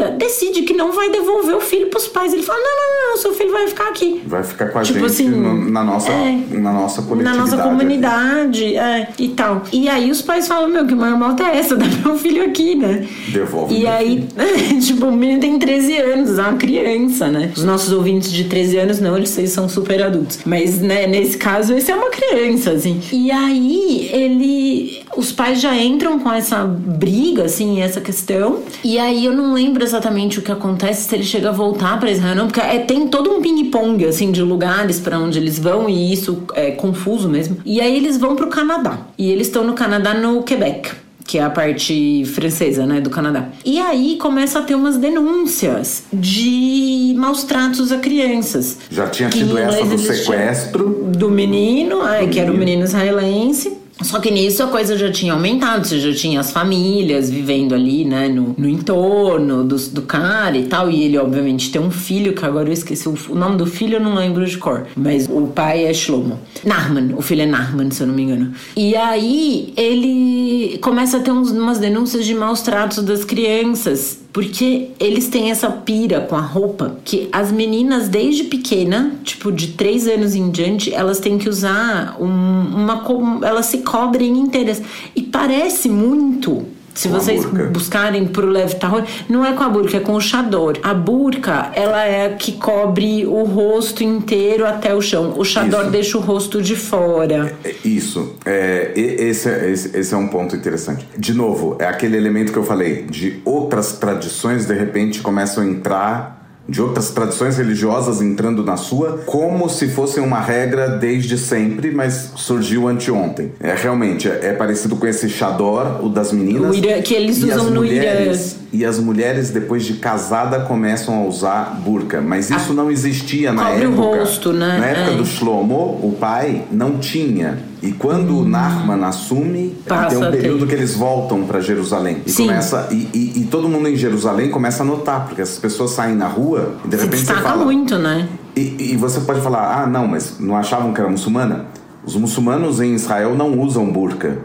[0.08, 2.32] o decide que não vai devolver o filho pros pais.
[2.32, 4.22] Ele fala: "Não, não, não, seu filho vai ficar aqui".
[4.26, 6.38] Vai ficar com a Tipo gente assim, no- na, nossa, é.
[6.50, 7.38] na nossa Na coletividade.
[7.38, 7.68] nossa aqui.
[7.68, 9.62] comunidade, é, e tal.
[9.72, 11.76] E aí os pais falam, meu, que marmota é essa?
[11.76, 13.06] Dá meu filho aqui, né?
[13.28, 14.26] Devolve E aí,
[14.84, 17.52] tipo, o menino tem 13 anos, é uma criança, né?
[17.56, 20.40] Os nossos ouvintes de 13 anos, não, eles são super adultos.
[20.44, 23.00] Mas, né, nesse caso, esse é uma criança, assim.
[23.12, 25.01] E aí, ele...
[25.16, 28.62] Os pais já entram com essa briga, assim, essa questão.
[28.82, 32.10] E aí, eu não lembro exatamente o que acontece, se ele chega a voltar pra
[32.10, 32.46] Israel, não.
[32.46, 35.88] Porque é, tem todo um ping-pong, assim, de lugares pra onde eles vão.
[35.88, 37.58] E isso é confuso mesmo.
[37.64, 38.98] E aí, eles vão pro Canadá.
[39.18, 43.48] E eles estão no Canadá, no Quebec que é a parte francesa, né, do Canadá.
[43.64, 48.78] E aí começa a ter umas denúncias de maus tratos a crianças.
[48.90, 51.10] Já tinha tido essa do sequestro.
[51.16, 53.78] Do menino, é, que era o menino israelense.
[54.00, 58.04] Só que nisso a coisa já tinha aumentado, você já tinha as famílias vivendo ali,
[58.04, 60.90] né, no, no entorno do, do cara e tal.
[60.90, 63.96] E ele, obviamente, tem um filho, que agora eu esqueci o, o nome do filho,
[63.96, 64.86] eu não lembro de cor.
[64.96, 66.38] Mas o pai é Shlomo.
[66.64, 68.52] Nahman, o filho é Nahman, se eu não me engano.
[68.76, 74.21] E aí ele começa a ter uns, umas denúncias de maus tratos das crianças.
[74.32, 79.68] Porque eles têm essa pira com a roupa que as meninas, desde pequena, tipo de
[79.68, 83.04] 3 anos em diante, elas têm que usar um- uma.
[83.46, 84.80] Elas se cobrem inteiras.
[85.14, 86.64] E parece muito.
[86.94, 90.20] Se Com vocês buscarem pro Lev Tahor, não é com a burca, é com o
[90.20, 90.78] chador.
[90.82, 95.34] A burca, ela é a que cobre o rosto inteiro até o chão.
[95.36, 95.90] O chador Isso.
[95.90, 97.54] deixa o rosto de fora.
[97.64, 101.06] É, Isso, é, esse, é- esse, esse é um ponto interessante.
[101.16, 105.66] De novo, é aquele elemento que eu falei, de outras tradições de repente começam a
[105.66, 106.41] entrar,
[106.72, 112.32] de outras tradições religiosas entrando na sua, como se fosse uma regra desde sempre, mas
[112.34, 113.52] surgiu anteontem.
[113.60, 116.74] É realmente, é, é parecido com esse chador, o das meninas.
[116.74, 120.60] O Irã- que eles e usam as no mulheres, E as mulheres, depois de casada,
[120.60, 122.22] começam a usar burca.
[122.22, 124.02] Mas isso não existia na Cobre o época.
[124.18, 124.78] rosto, né?
[124.78, 125.16] Na época É.
[125.18, 127.58] do Shlomo, o pai não tinha.
[127.82, 132.18] E quando o Nahman assume, Passa tem um período que eles voltam para Jerusalém.
[132.24, 132.46] E, Sim.
[132.46, 136.14] começa, e, e- e todo mundo em Jerusalém começa a notar, porque as pessoas saem
[136.14, 137.64] na rua e de Se repente você fala.
[137.64, 138.28] muito, né?
[138.54, 141.66] E, e você pode falar, ah, não, mas não achavam que era muçulmana?
[142.04, 144.38] Os muçulmanos em Israel não usam burca.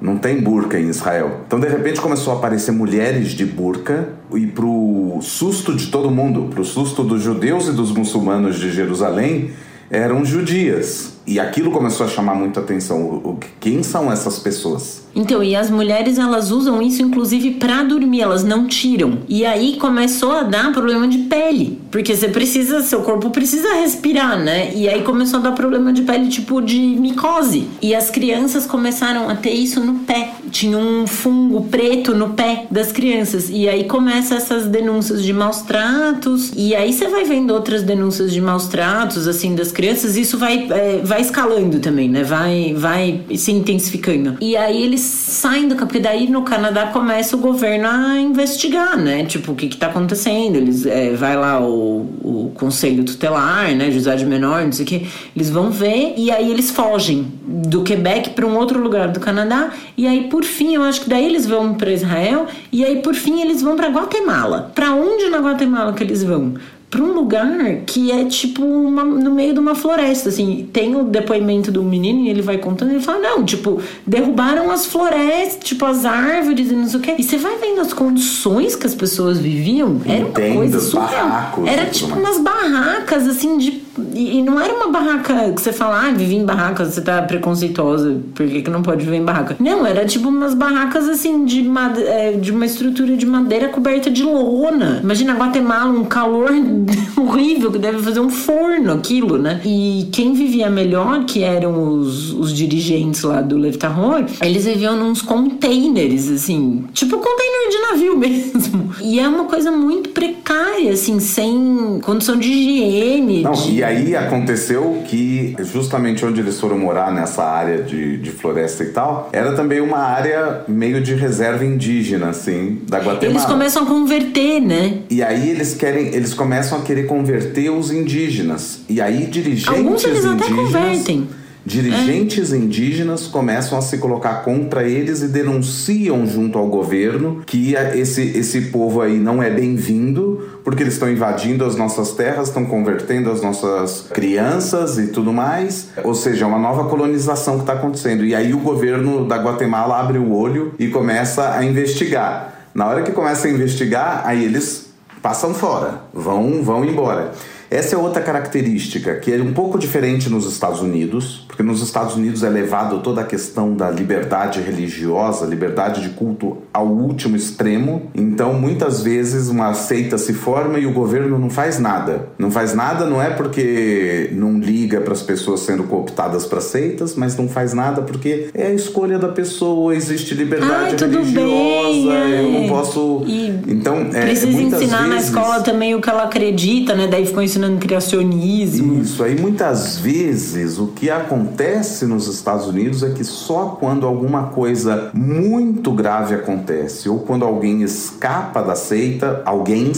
[0.00, 1.40] Não tem burca em Israel.
[1.46, 6.48] Então, de repente, começou a aparecer mulheres de burca e pro susto de todo mundo,
[6.54, 9.50] pro susto dos judeus e dos muçulmanos de Jerusalém,
[9.90, 11.12] eram judias.
[11.26, 13.02] E aquilo começou a chamar muita atenção.
[13.02, 15.02] O, o- quem são essas pessoas?
[15.18, 19.18] Então, e as mulheres elas usam isso inclusive para dormir, elas não tiram.
[19.28, 24.38] E aí começou a dar problema de pele, porque você precisa, seu corpo precisa respirar,
[24.38, 24.72] né?
[24.74, 27.66] E aí começou a dar problema de pele tipo de micose.
[27.82, 30.34] E as crianças começaram a ter isso no pé.
[30.52, 33.50] Tinha um fungo preto no pé das crianças.
[33.50, 36.52] E aí começa essas denúncias de maus tratos.
[36.56, 40.16] E aí você vai vendo outras denúncias de maus tratos, assim, das crianças.
[40.16, 42.22] Isso vai, é, vai escalando também, né?
[42.22, 44.36] Vai, vai se intensificando.
[44.40, 49.24] E aí eles saem do porque daí no Canadá começa o governo a investigar, né?
[49.24, 50.56] Tipo, o que que tá acontecendo?
[50.56, 53.90] Eles é, vai lá o, o conselho tutelar, né?
[53.90, 55.08] José de menor, não sei o que.
[55.34, 59.70] Eles vão ver e aí eles fogem do Quebec para um outro lugar do Canadá.
[59.96, 62.46] E aí, por fim, eu acho que daí eles vão para Israel.
[62.70, 64.70] E aí, por fim, eles vão para Guatemala.
[64.74, 66.54] Para onde na Guatemala que eles vão?
[66.90, 70.68] Para um lugar que é tipo uma, no meio de uma floresta, assim.
[70.72, 74.70] Tem o depoimento do menino e ele vai contando e ele fala: Não, tipo, derrubaram
[74.70, 77.14] as florestas, tipo, as árvores e não sei o quê.
[77.18, 80.00] E você vai vendo as condições que as pessoas viviam.
[80.06, 81.52] Era uma Entendo, coisa surreal.
[81.66, 83.88] Era tipo umas barracas, assim, de.
[84.14, 88.20] E não era uma barraca que você fala, ah, vivi em barraca, você tá preconceituosa,
[88.32, 89.56] por que, que não pode viver em barraca?
[89.58, 92.02] Não, era tipo umas barracas assim, de, made...
[92.04, 95.00] É, de uma estrutura de madeira coberta de lona.
[95.02, 96.52] Imagina Guatemala, um calor
[97.16, 99.60] horrível, que deve fazer um forno aquilo, né?
[99.64, 105.22] E quem vivia melhor, que eram os, os dirigentes lá do Levtarror, eles viviam nos
[105.22, 108.92] containers, assim, tipo container de navio mesmo.
[109.00, 113.42] E é uma coisa muito precária, assim, sem condição de higiene.
[113.42, 113.76] Não, de...
[113.76, 118.88] E aí aconteceu que justamente onde eles foram morar, nessa área de, de floresta e
[118.88, 123.24] tal, era também uma área meio de reserva indígena, assim, da Guatemala.
[123.24, 124.98] Eles começam a converter, né?
[125.08, 128.80] E aí eles querem, eles começam a querer converter os indígenas.
[128.88, 130.42] E aí dirigentes Alguns eles indígenas.
[130.42, 131.28] até convertem.
[131.68, 132.56] Dirigentes é.
[132.56, 138.62] indígenas começam a se colocar contra eles e denunciam junto ao governo que esse, esse
[138.62, 143.42] povo aí não é bem-vindo porque eles estão invadindo as nossas terras, estão convertendo as
[143.42, 145.88] nossas crianças e tudo mais.
[146.02, 148.24] Ou seja, é uma nova colonização que está acontecendo.
[148.24, 152.70] E aí o governo da Guatemala abre o olho e começa a investigar.
[152.74, 154.87] Na hora que começa a investigar, aí eles
[155.28, 157.32] passam fora, vão, vão embora.
[157.70, 162.16] Essa é outra característica que é um pouco diferente nos Estados Unidos, porque nos Estados
[162.16, 168.10] Unidos é levado toda a questão da liberdade religiosa, liberdade de culto ao último extremo.
[168.14, 172.28] Então, muitas vezes uma seita se forma e o governo não faz nada.
[172.38, 177.14] Não faz nada não é porque não liga para as pessoas sendo cooptadas para seitas,
[177.14, 182.54] mas não faz nada porque é a escolha da pessoa, existe liberdade Ai, religiosa, bem,
[182.54, 183.24] eu não posso.
[183.26, 185.28] E então, é, precisa ensinar na vezes...
[185.28, 187.06] escola também o que ela acredita, né?
[187.06, 189.02] Daí ficou ensinando criacionismo.
[189.02, 194.44] Isso aí muitas vezes o que acontece nos Estados Unidos é que só quando alguma
[194.44, 199.92] coisa muito grave acontece ou quando alguém escapa da seita, alguém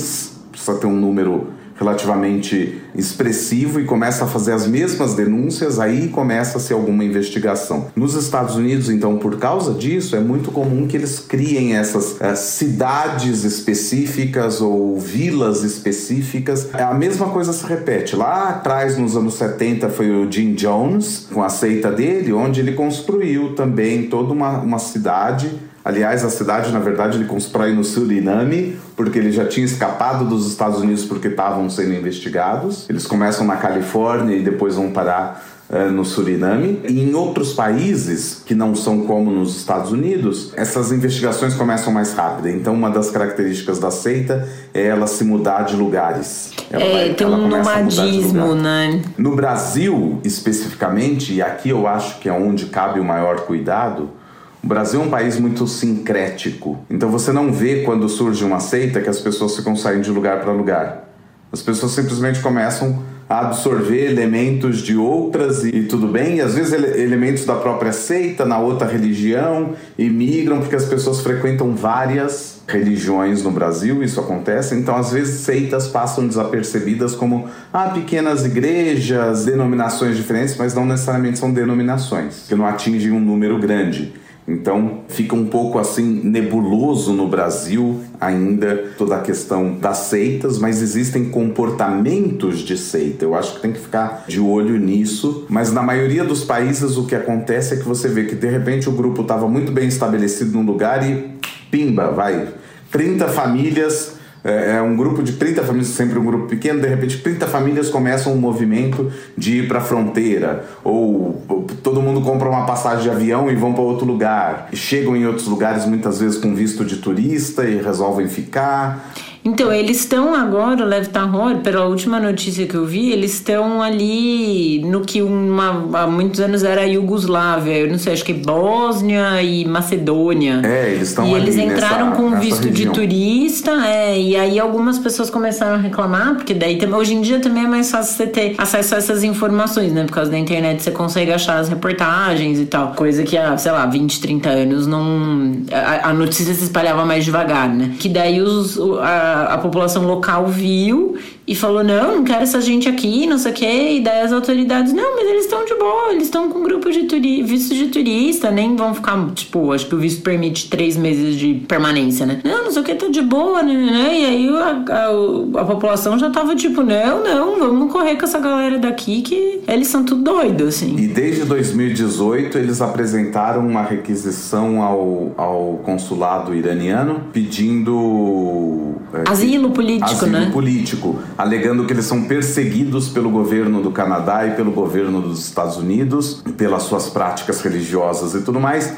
[0.51, 1.49] precisa ter um número
[1.81, 7.87] relativamente expressivo e começa a fazer as mesmas denúncias, aí começa-se alguma investigação.
[7.97, 12.35] Nos Estados Unidos, então, por causa disso, é muito comum que eles criem essas é,
[12.35, 16.69] cidades específicas ou vilas específicas.
[16.75, 18.15] A mesma coisa se repete.
[18.15, 22.73] Lá atrás, nos anos 70, foi o Jim Jones, com a seita dele, onde ele
[22.73, 25.51] construiu também toda uma, uma cidade
[25.85, 30.47] Aliás, a cidade, na verdade, ele constrói no Suriname, porque ele já tinha escapado dos
[30.47, 32.89] Estados Unidos porque estavam sendo investigados.
[32.89, 36.83] Eles começam na Califórnia e depois vão parar uh, no Suriname.
[36.87, 42.13] E em outros países, que não são como nos Estados Unidos, essas investigações começam mais
[42.13, 42.51] rápido.
[42.51, 46.53] Então, uma das características da seita é ela se mudar de lugares.
[46.71, 49.01] Ela é, vai, tem um nomadismo, né?
[49.17, 54.20] No Brasil, especificamente, e aqui eu acho que é onde cabe o maior cuidado,
[54.63, 56.79] o Brasil é um país muito sincrético.
[56.91, 60.41] Então você não vê quando surge uma seita que as pessoas ficam saindo de lugar
[60.41, 61.09] para lugar.
[61.53, 66.73] As pessoas simplesmente começam a absorver elementos de outras e, tudo bem, e às vezes
[66.73, 72.61] ele, elementos da própria seita na outra religião e migram porque as pessoas frequentam várias
[72.67, 79.45] religiões no Brasil, isso acontece, então às vezes seitas passam desapercebidas como ah, pequenas igrejas,
[79.45, 84.13] denominações diferentes, mas não necessariamente são denominações, que não atingem um número grande.
[84.51, 90.83] Então fica um pouco assim nebuloso no Brasil ainda toda a questão das seitas, mas
[90.83, 93.25] existem comportamentos de seita.
[93.25, 95.47] Eu acho que tem que ficar de olho nisso.
[95.49, 98.89] Mas na maioria dos países o que acontece é que você vê que de repente
[98.89, 101.31] o grupo estava muito bem estabelecido num lugar e
[101.71, 102.49] pimba, vai
[102.91, 107.19] 30 famílias é, é, um grupo de 30 famílias, sempre um grupo pequeno, de repente
[107.19, 112.49] 30 famílias começam um movimento de ir para a fronteira, ou, ou, todo mundo compra
[112.49, 114.69] uma passagem de avião e vão para outro lugar.
[114.73, 119.13] Chegam em outros lugares muitas vezes com visto de turista e resolvem ficar.
[119.43, 123.81] Então, eles estão agora, o Lev Tahor, pela última notícia que eu vi, eles estão
[123.81, 128.35] ali no que uma, há muitos anos era a Iugoslávia, eu não sei, acho que
[128.35, 130.61] Bósnia e Macedônia.
[130.63, 132.93] É, eles estão E eles entraram nessa, com visto região.
[132.93, 137.41] de turista, é, e aí algumas pessoas começaram a reclamar, porque daí hoje em dia
[137.41, 140.05] também é mais fácil você ter acesso a essas informações, né?
[140.05, 142.93] Por causa da internet você consegue achar as reportagens e tal.
[142.93, 145.53] Coisa que há, sei lá, 20, 30 anos não.
[145.73, 147.93] A, a notícia se espalhava mais devagar, né?
[147.99, 148.99] Que daí os, o-
[149.31, 153.55] a, população local viu e falou: não, não quero essa gente aqui, não sei o
[153.55, 153.93] quê.
[153.97, 157.05] E daí as autoridades, não, mas eles estão de boa, eles estão com grupo de
[157.05, 161.37] turi visto de turista, nem vão ficar, tipo, acho que o visto permite três meses
[161.37, 162.41] de permanência, né?
[162.45, 163.73] Não, não sei o que, tá de boa, né?
[163.75, 164.21] né, né.
[164.21, 168.39] E aí a, a, a população já tava tipo: não, não, vamos correr com essa
[168.39, 170.97] galera daqui que eles são tudo doidos, assim.
[170.97, 178.95] E desde 2018 eles apresentaram uma requisição ao, ao consulado iraniano pedindo.
[179.15, 180.51] é, Asilo político, asilo né?
[180.53, 185.79] político, alegando que eles são perseguidos pelo governo do Canadá e pelo governo dos Estados
[185.79, 188.93] Unidos pelas suas práticas religiosas e tudo mais.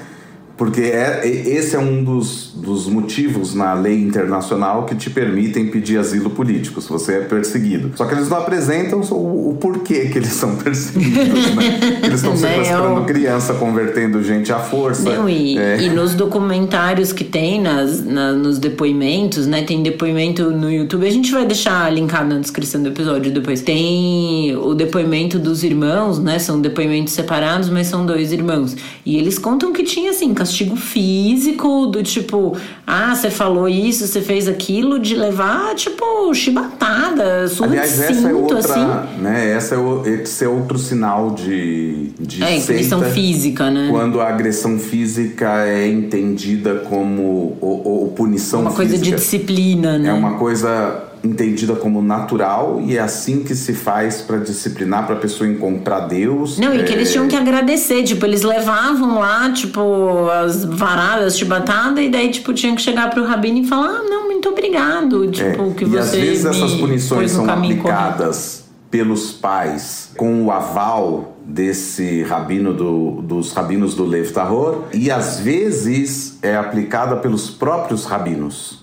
[0.63, 5.99] Porque é, esse é um dos, dos motivos na lei internacional que te permitem pedir
[5.99, 7.91] asilo político, se você é perseguido.
[7.97, 12.01] Só que eles não apresentam o, o porquê que eles são perseguidos, né?
[12.05, 15.03] Eles estão Né, sequestrando eu- criança, convertendo gente à força.
[15.03, 15.83] Não, e, É.
[15.83, 19.63] e nos documentários que tem, nas, na- nos depoimentos, né?
[19.65, 21.05] Tem depoimento no YouTube.
[21.05, 23.63] A gente vai deixar linkado na descrição do episódio depois.
[23.63, 26.39] Tem o depoimento dos irmãos, né?
[26.39, 28.77] São depoimentos separados, mas são dois irmãos.
[29.05, 32.55] E eles contam que tinha, assim, castigo físico, do tipo,
[32.87, 38.13] ah, você falou isso, você fez aquilo, de levar, tipo, chibatada, surra Aliás, de essa
[38.13, 39.23] é cinto, outra, assim.
[39.23, 39.53] né?
[39.53, 43.89] Essa é esse é outro sinal de, de É, agressão física, né?
[43.91, 49.17] Quando a agressão física é entendida como ou, ou punição Uma coisa de física.
[49.17, 50.11] disciplina, né?
[50.11, 55.16] É uma coisa entendida como natural e é assim que se faz para disciplinar para
[55.16, 56.59] a pessoa encontrar Deus.
[56.59, 61.39] Não, e É, que eles tinham que agradecer, tipo, eles levavam lá, tipo, as varadas
[61.39, 65.25] chibatadas, e daí, tipo, tinham que chegar pro rabino e falar, ah, não, muito obrigado,
[65.25, 68.01] é, tipo, que e você às vezes essas punições são caminho correto.
[68.01, 75.11] aplicadas pelos pais com o aval desse rabino do, dos rabinos do Lev Tahor e
[75.11, 78.82] às vezes é aplicada pelos próprios rabinos,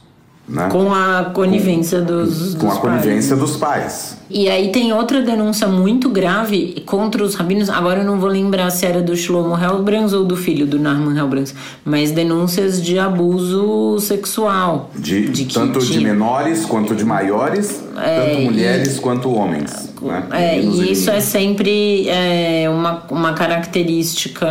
[0.49, 0.67] né?
[0.71, 3.49] Com a conivência dos, Com dos a conivência pais.
[3.49, 4.17] dos pais.
[4.31, 7.69] E aí tem outra denúncia muito grave contra os rabinos.
[7.69, 11.17] Agora eu não vou lembrar se era do Shlomo Helbrans ou do filho do Narman
[11.17, 11.53] Helbrans,
[11.85, 14.89] mas denúncias de abuso sexual.
[14.95, 19.93] De, que tanto de menores quanto de maiores, tanto mulheres quanto homens.
[20.01, 20.23] Né?
[20.31, 24.47] É, e isso é sempre é, uma, uma característica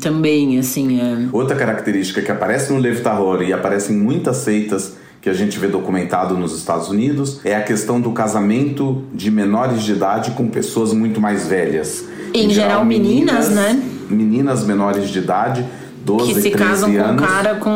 [0.00, 1.00] também, assim.
[1.00, 1.28] É.
[1.32, 5.58] Outra característica que aparece no Lev Tahor e aparece em muitas seitas que a gente
[5.58, 10.48] vê documentado nos Estados Unidos é a questão do casamento de menores de idade com
[10.48, 12.04] pessoas muito mais velhas.
[12.32, 13.82] Em geral, meninas, né?
[14.08, 15.64] Meninas menores de idade,
[16.04, 17.24] 12, Que se 13 casam com um anos.
[17.26, 17.70] cara com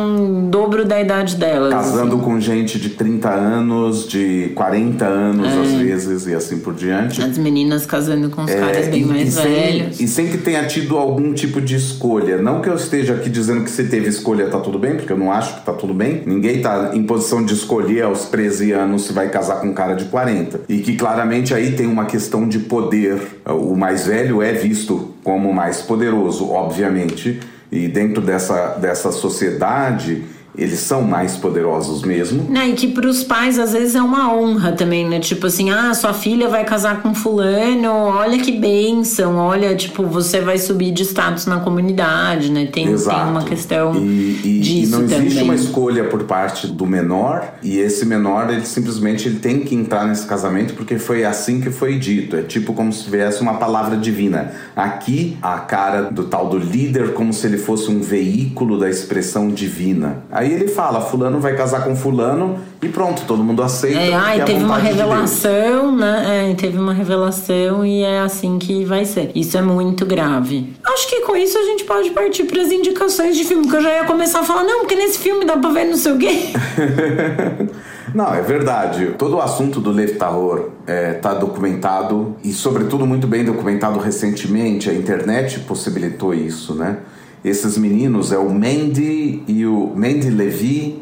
[0.45, 1.73] o dobro da idade delas.
[1.73, 2.23] Casando assim.
[2.25, 5.61] com gente de 30 anos, de 40 anos É.
[5.61, 7.21] às vezes, e assim por diante.
[7.21, 9.99] As meninas casando com os caras É, bem e- mais e sem, velhos.
[9.99, 12.37] E sem que tenha tido algum tipo de escolha.
[12.41, 15.17] Não que eu esteja aqui dizendo que se teve escolha tá tudo bem, porque eu
[15.17, 16.23] não acho que tá tudo bem.
[16.25, 19.93] Ninguém tá em posição de escolher aos 13 anos se vai casar com um cara
[19.93, 20.61] de 40.
[20.67, 23.17] E que claramente aí tem uma questão de poder.
[23.47, 27.39] O mais velho é visto como mais poderoso, obviamente.
[27.75, 30.23] E dentro dessa, dessa sociedade,
[30.57, 32.43] eles são mais poderosos mesmo.
[32.49, 35.19] Né, e que pros pais às vezes é uma honra também, né?
[35.19, 40.39] Tipo assim, ah, sua filha vai casar com fulano, olha que bênção, olha, tipo, você
[40.41, 42.61] vai subir de status na comunidade, né?
[42.65, 43.29] Tem, tem Exato.
[43.31, 45.43] uma questão e, e- e disso não existe também.
[45.43, 50.05] uma escolha por parte do menor e esse menor ele simplesmente ele tem que entrar
[50.07, 53.95] nesse casamento porque foi assim que foi dito é tipo como se tivesse uma palavra
[53.97, 58.89] divina aqui a cara do tal do líder como se ele fosse um veículo da
[58.89, 63.99] expressão divina aí ele fala fulano vai casar com fulano e pronto todo mundo aceita
[63.99, 66.51] É, ai, é teve uma vontade de revelação, né?
[66.51, 69.31] É, teve uma revelação e é assim que vai ser.
[69.35, 70.73] Isso é muito grave.
[70.85, 73.81] Acho que com isso a gente pode partir para as indicações de filme, que eu
[73.81, 76.17] já ia começar a falar, não, porque nesse filme dá pra ver não sei o
[76.17, 76.49] quê.
[78.13, 79.13] Não, é verdade.
[79.17, 84.89] Todo o assunto do Lev Tahor está documentado e, sobretudo, muito bem documentado recentemente.
[84.89, 86.99] A internet possibilitou isso, né?
[87.45, 90.99] Esses meninos é o Mendy e o Mendy Levi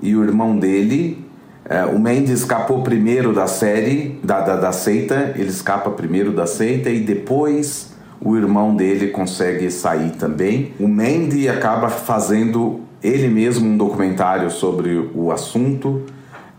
[0.00, 1.26] e o irmão dele.
[1.68, 6.46] É, o Mandy escapou primeiro da série, da, da, da seita, ele escapa primeiro da
[6.46, 10.72] seita e depois o irmão dele consegue sair também.
[10.78, 16.04] O Mandy acaba fazendo ele mesmo um documentário sobre o assunto.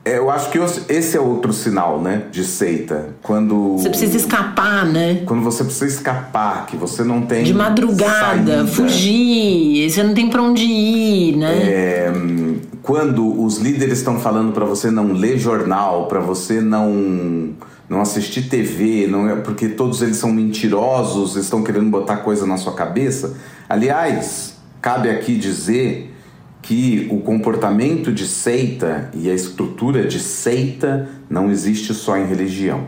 [0.04, 0.58] É, eu acho que
[0.90, 3.10] esse é outro sinal, né, de seita.
[3.22, 5.22] Quando você precisa escapar, né?
[5.28, 8.68] Quando você precisa escapar, que você não tem de madrugada, saída.
[8.68, 11.54] fugir, você não tem para onde ir, né?
[11.64, 12.14] É,
[12.82, 17.54] quando os líderes estão falando para você não ler jornal, para você não
[17.88, 22.56] não assistir TV, não é porque todos eles são mentirosos, estão querendo botar coisa na
[22.56, 23.36] sua cabeça.
[23.68, 26.11] Aliás, cabe aqui dizer
[26.62, 32.88] que o comportamento de seita e a estrutura de seita não existe só em religião,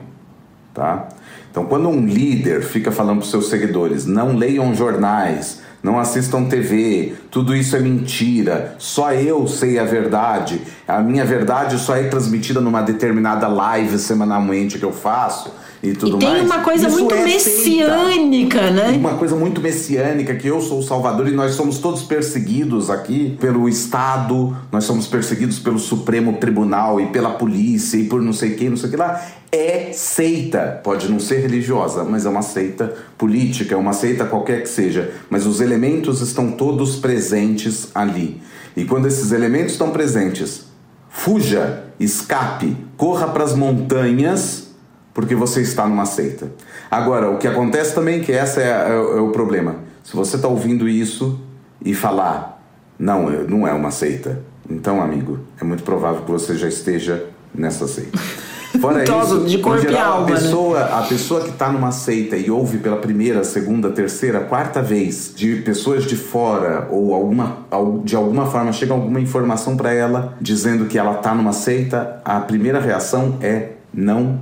[0.74, 1.08] tá?
[1.50, 6.46] Então, quando um líder fica falando para os seus seguidores, não leiam jornais, não assistam
[6.46, 12.04] TV, tudo isso é mentira, só eu sei a verdade, a minha verdade só é
[12.04, 15.52] transmitida numa determinada live semanalmente que eu faço
[15.84, 16.46] e tudo e tem mais.
[16.46, 18.72] uma coisa Isso muito é messiânica, seita.
[18.72, 18.92] né?
[18.98, 23.38] Uma coisa muito messiânica que eu sou o Salvador e nós somos todos perseguidos aqui
[23.38, 28.52] pelo Estado, nós somos perseguidos pelo Supremo Tribunal e pela polícia e por não sei
[28.52, 29.22] quem, não sei o que lá.
[29.52, 34.64] É seita, pode não ser religiosa, mas é uma seita política, é uma seita qualquer
[34.64, 38.42] que seja, mas os elementos estão todos presentes ali.
[38.76, 40.64] E quando esses elementos estão presentes,
[41.10, 44.73] fuja, escape, corra para as montanhas
[45.14, 46.52] porque você está numa seita.
[46.90, 49.76] Agora, o que acontece também, que essa é, é, é o problema.
[50.04, 51.40] Se você está ouvindo isso
[51.84, 52.62] e falar,
[52.98, 57.88] não, não é uma seita, então, amigo, é muito provável que você já esteja nessa
[57.88, 58.18] seita.
[58.82, 60.90] Fora Todo, isso, de corpo geral, alma, a pessoa, né?
[60.94, 65.58] a pessoa que está numa seita e ouve pela primeira, segunda, terceira, quarta vez de
[65.58, 67.60] pessoas de fora ou alguma,
[68.04, 72.40] de alguma forma chega alguma informação para ela dizendo que ela está numa seita, a
[72.40, 74.40] primeira reação é não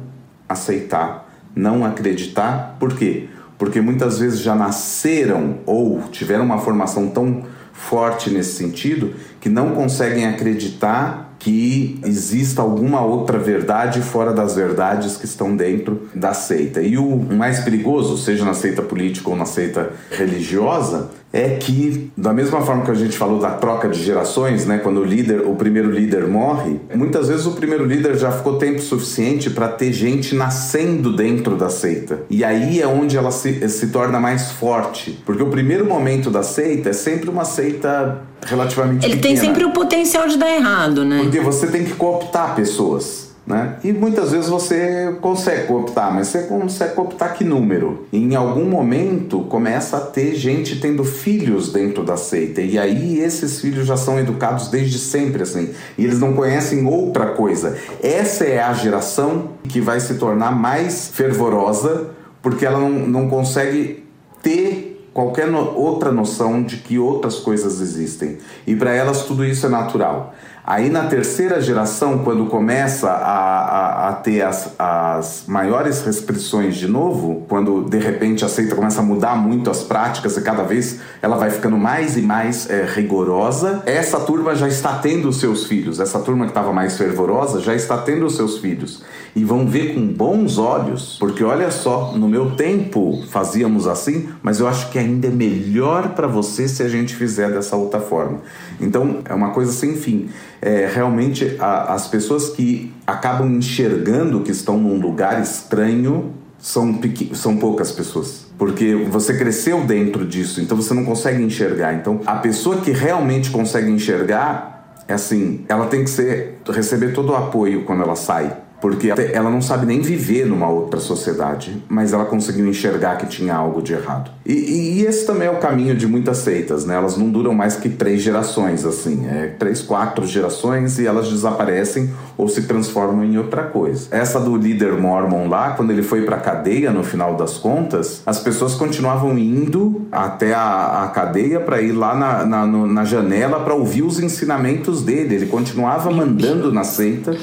[0.52, 2.78] aceitar, não acreditar.
[2.80, 3.28] Por quê?
[3.58, 7.44] Porque muitas vezes já nasceram ou tiveram uma formação tão
[7.74, 15.18] forte nesse sentido que não conseguem acreditar que exista alguma outra verdade fora das verdades
[15.18, 16.82] que estão dentro da seita.
[16.84, 22.34] E o mais perigoso, seja na seita política ou na seita religiosa, é que da
[22.34, 25.56] mesma forma que a gente falou da troca de gerações, né, quando o líder, o
[25.56, 30.36] primeiro líder morre, muitas vezes o primeiro líder já ficou tempo suficiente para ter gente
[30.36, 32.20] nascendo dentro da seita.
[32.30, 36.44] E aí é onde ela se, se torna mais forte, porque o primeiro momento da
[36.44, 39.36] seita é sempre uma seita relativamente Ele pequena.
[39.36, 41.20] tem sempre o potencial de dar errado, né?
[41.24, 43.31] Porque você tem que cooptar pessoas.
[43.52, 43.76] Né?
[43.84, 48.08] E muitas vezes você consegue cooptar, mas você consegue cooptar que número?
[48.10, 53.20] E em algum momento começa a ter gente tendo filhos dentro da seita, e aí
[53.20, 57.78] esses filhos já são educados desde sempre assim, e eles não conhecem outra coisa.
[58.02, 64.06] Essa é a geração que vai se tornar mais fervorosa, porque ela não, não consegue
[64.42, 68.38] ter qualquer no, outra noção de que outras coisas existem.
[68.66, 70.34] E para elas tudo isso é natural.
[70.64, 76.88] Aí na terceira geração, quando começa a, a, a ter as, as maiores restrições de
[76.88, 81.00] novo, quando de repente a seita começa a mudar muito as práticas e cada vez
[81.20, 85.66] ela vai ficando mais e mais é, rigorosa, essa turma já está tendo os seus
[85.66, 86.00] filhos.
[86.00, 89.04] Essa turma que estava mais fervorosa já está tendo os seus filhos.
[89.36, 94.60] E vão ver com bons olhos, porque olha só, no meu tempo fazíamos assim, mas
[94.60, 98.42] eu acho que ainda é melhor para você se a gente fizer dessa outra forma.
[98.80, 100.30] Então é uma coisa sem fim
[100.62, 107.00] é, realmente a, as pessoas que acabam enxergando que estão num lugar estranho são,
[107.34, 108.46] são poucas pessoas.
[108.58, 111.96] Porque você cresceu dentro disso, então você não consegue enxergar.
[111.96, 117.32] Então a pessoa que realmente consegue enxergar é assim, ela tem que ser receber todo
[117.32, 122.14] o apoio quando ela sai porque ela não sabe nem viver numa outra sociedade, mas
[122.14, 124.32] ela conseguiu enxergar que tinha algo de errado.
[124.44, 126.96] E, e, esse também é o caminho de muitas seitas, né?
[126.96, 132.10] Elas não duram mais que três gerações, assim, é três, quatro gerações e elas desaparecem
[132.36, 134.08] ou se transformam em outra coisa.
[134.10, 138.40] Essa do líder mormon lá, quando ele foi para cadeia, no final das contas, as
[138.40, 143.60] pessoas continuavam indo até a, a cadeia para ir lá na, na, no, na janela
[143.60, 145.36] para ouvir os ensinamentos dele.
[145.36, 147.38] Ele continuava mandando na seita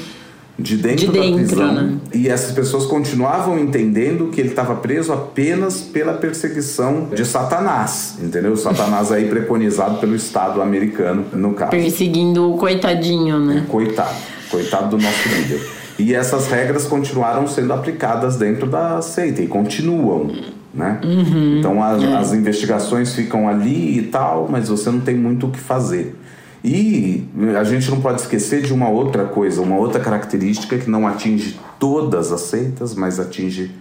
[0.59, 1.73] de dentro, de dentro da prisão.
[1.73, 1.97] Né?
[2.13, 8.55] E essas pessoas continuavam entendendo que ele estava preso apenas pela perseguição de Satanás, entendeu?
[8.57, 11.71] Satanás aí preconizado pelo Estado americano, no caso.
[11.71, 13.65] Perseguindo o coitadinho, né?
[13.69, 14.15] Coitado,
[14.49, 15.79] coitado do nosso líder.
[15.97, 20.31] E essas regras continuaram sendo aplicadas dentro da seita e continuam.
[20.73, 20.99] Né?
[21.03, 22.15] Uhum, então as, é.
[22.15, 26.15] as investigações ficam ali e tal, mas você não tem muito o que fazer.
[26.63, 27.25] E
[27.57, 31.59] a gente não pode esquecer de uma outra coisa, uma outra característica que não atinge
[31.79, 33.71] todas as seitas, mas atinge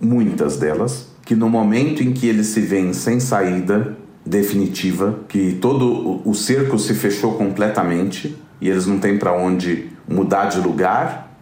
[0.00, 6.20] muitas delas, que no momento em que eles se veem sem saída definitiva, que todo
[6.24, 11.36] o cerco se fechou completamente e eles não têm para onde mudar de lugar,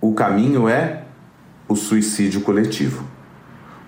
[0.00, 1.04] o caminho é
[1.68, 3.04] o suicídio coletivo,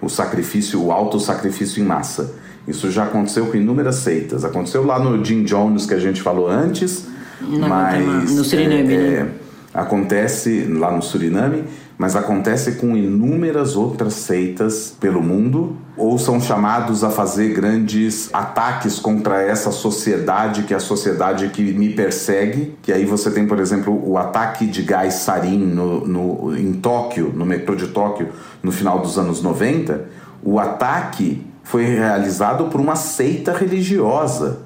[0.00, 2.34] o sacrifício, o autossacrifício em massa.
[2.66, 4.44] Isso já aconteceu com inúmeras seitas.
[4.44, 7.06] Aconteceu lá no Jim Jones que a gente falou antes,
[7.40, 9.28] Na- mas no Suriname, é, né?
[9.72, 11.64] acontece lá no Suriname,
[11.98, 18.98] mas acontece com inúmeras outras seitas pelo mundo, ou são chamados a fazer grandes ataques
[18.98, 22.74] contra essa sociedade, que é a sociedade que me persegue.
[22.82, 27.32] Que aí você tem, por exemplo, o ataque de gás sarin no, no, em Tóquio,
[27.34, 28.30] no metrô de Tóquio,
[28.62, 30.04] no final dos anos 90.
[30.42, 34.60] O ataque foi realizado por uma seita religiosa.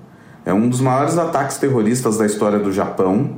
[0.45, 3.37] É um dos maiores ataques terroristas da história do Japão.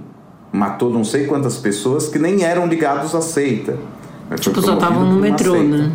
[0.51, 3.79] Matou não sei quantas pessoas que nem eram ligados à seita.
[4.39, 5.77] Tipo, só estavam no metrô, seita.
[5.77, 5.93] né?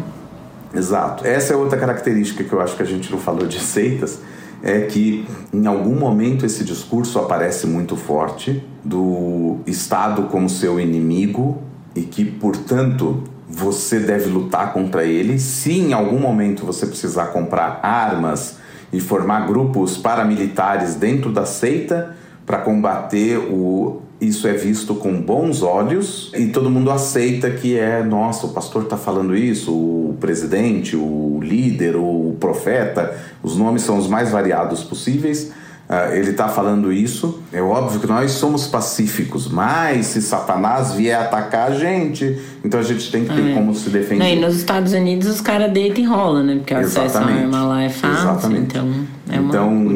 [0.73, 1.25] Exato.
[1.25, 4.19] Essa é outra característica que eu acho que a gente não falou de seitas,
[4.61, 11.61] é que em algum momento esse discurso aparece muito forte do Estado como seu inimigo
[11.95, 15.39] e que, portanto, você deve lutar contra ele.
[15.39, 18.57] Se em algum momento você precisar comprar armas
[18.91, 22.15] e formar grupos paramilitares dentro da seita
[22.45, 28.01] para combater o isso é visto com bons olhos e todo mundo aceita que é,
[28.01, 33.97] nossa, o pastor está falando isso, o presidente, o líder, o profeta, os nomes são
[33.97, 35.51] os mais variados possíveis.
[35.87, 37.41] Ah, ele está falando isso.
[37.53, 42.83] É óbvio que nós somos pacíficos, mas se Satanás vier atacar a gente, então a
[42.83, 44.23] gente tem que ter como se defender.
[44.23, 46.55] Não, e nos Estados Unidos os caras deitam e rolam, né?
[46.55, 48.77] Porque o acesso à arma lá é fácil, Exatamente.
[48.77, 49.87] então é então,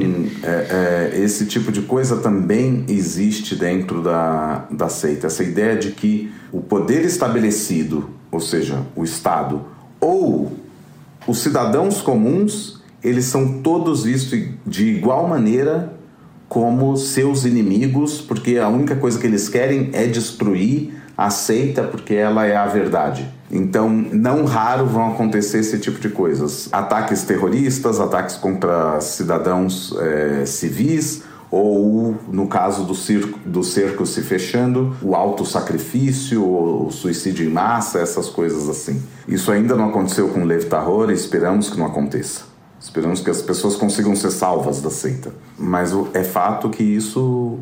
[0.43, 5.27] é, é, esse tipo de coisa também existe dentro da, da seita.
[5.27, 9.61] Essa ideia de que o poder estabelecido, ou seja, o Estado,
[9.99, 10.51] ou
[11.27, 15.93] os cidadãos comuns, eles são todos vistos de igual maneira
[16.47, 22.15] como seus inimigos, porque a única coisa que eles querem é destruir a seita, porque
[22.15, 23.29] ela é a verdade.
[23.51, 30.45] Então, não raro vão acontecer esse tipo de coisas: ataques terroristas, ataques contra cidadãos eh,
[30.45, 37.51] civis, ou no caso do, circo, do cerco se fechando, o autossacrifício, o suicídio em
[37.51, 39.01] massa, essas coisas assim.
[39.27, 42.48] Isso ainda não aconteceu com Lev Tahor e esperamos que não aconteça.
[42.79, 45.33] Esperamos que as pessoas consigam ser salvas da seita.
[45.57, 47.59] Mas é fato que isso,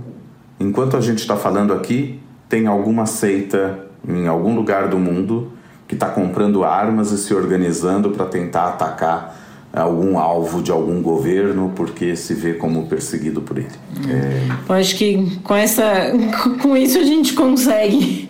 [0.60, 5.52] enquanto a gente está falando aqui, tem alguma seita em algum lugar do mundo
[5.88, 9.36] que está comprando armas e se organizando para tentar atacar
[9.74, 13.68] algum alvo de algum governo porque se vê como perseguido por ele.
[14.10, 16.12] É, Eu acho que com essa
[16.62, 18.30] com isso a gente consegue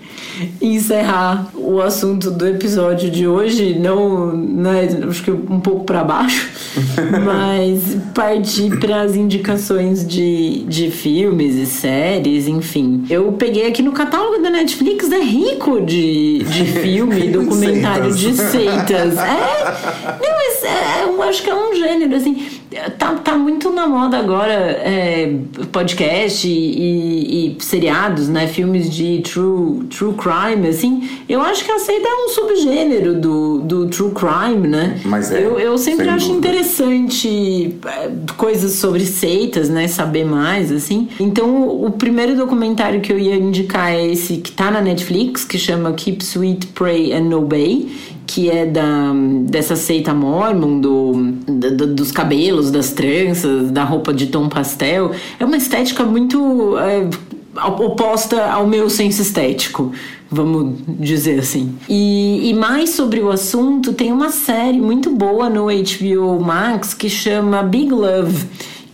[0.62, 6.50] encerrar o assunto do episódio de hoje, não, né, acho que um pouco para baixo,
[7.26, 13.06] mas partir para as indicações de, de filmes e séries, enfim.
[13.10, 19.18] Eu peguei aqui no catálogo da Netflix, é rico de, de filme, documentário de seitas.
[19.18, 22.57] É, não, mas é, eu acho que é um gênero, assim.
[23.00, 25.34] Tá, tá muito na moda agora é,
[25.72, 28.46] podcast e, e- e seriados, né?
[28.48, 31.08] Filmes de true, true crime, assim.
[31.30, 35.00] Eu acho que a seita é um subgênero do, do true crime, né?
[35.06, 36.48] Mas é, eu, eu sempre sem acho dúvida.
[36.50, 39.88] interessante é, coisas sobre seitas, né?
[39.88, 41.08] Saber mais, assim.
[41.20, 45.58] Então, o primeiro documentário que eu ia indicar é esse que tá na Netflix, que
[45.58, 47.88] chama Keep Sweet, Pray and Obey,
[48.28, 49.14] que é da,
[49.44, 51.14] dessa seita mormon, do,
[51.76, 55.12] do- dos cabelos, das tranças, da roupa de tom pastel.
[55.40, 57.08] É uma estética muito é,
[57.80, 59.92] oposta ao meu senso estético,
[60.30, 61.74] vamos dizer assim.
[61.90, 67.10] E, e mais sobre o assunto, tem uma série muito boa no HBO Max que
[67.10, 68.46] chama Big Love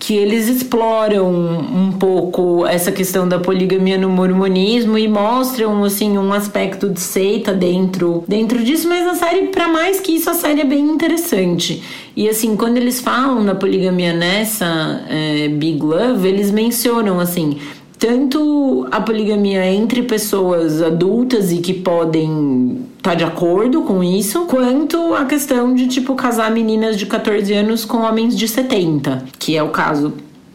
[0.03, 6.33] que eles exploram um pouco essa questão da poligamia no mormonismo e mostram assim um
[6.33, 10.59] aspecto de seita dentro dentro disso, mas a série para mais que isso a série
[10.59, 11.81] é bem interessante.
[12.17, 17.57] E assim, quando eles falam da poligamia nessa é, Big Love, eles mencionam assim
[17.97, 25.13] tanto a poligamia entre pessoas adultas e que podem estar de acordo com isso, quanto
[25.13, 29.61] a questão de tipo casar meninas de 14 anos com homens de 70, que é
[29.61, 30.13] o caso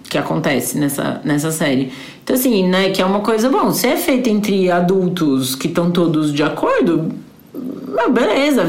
[0.09, 1.93] que acontece nessa, nessa série.
[2.25, 5.91] Então, assim, né, que é uma coisa, bom, se é feita entre adultos que estão
[5.91, 7.13] todos de acordo,
[7.99, 8.65] ah, beleza,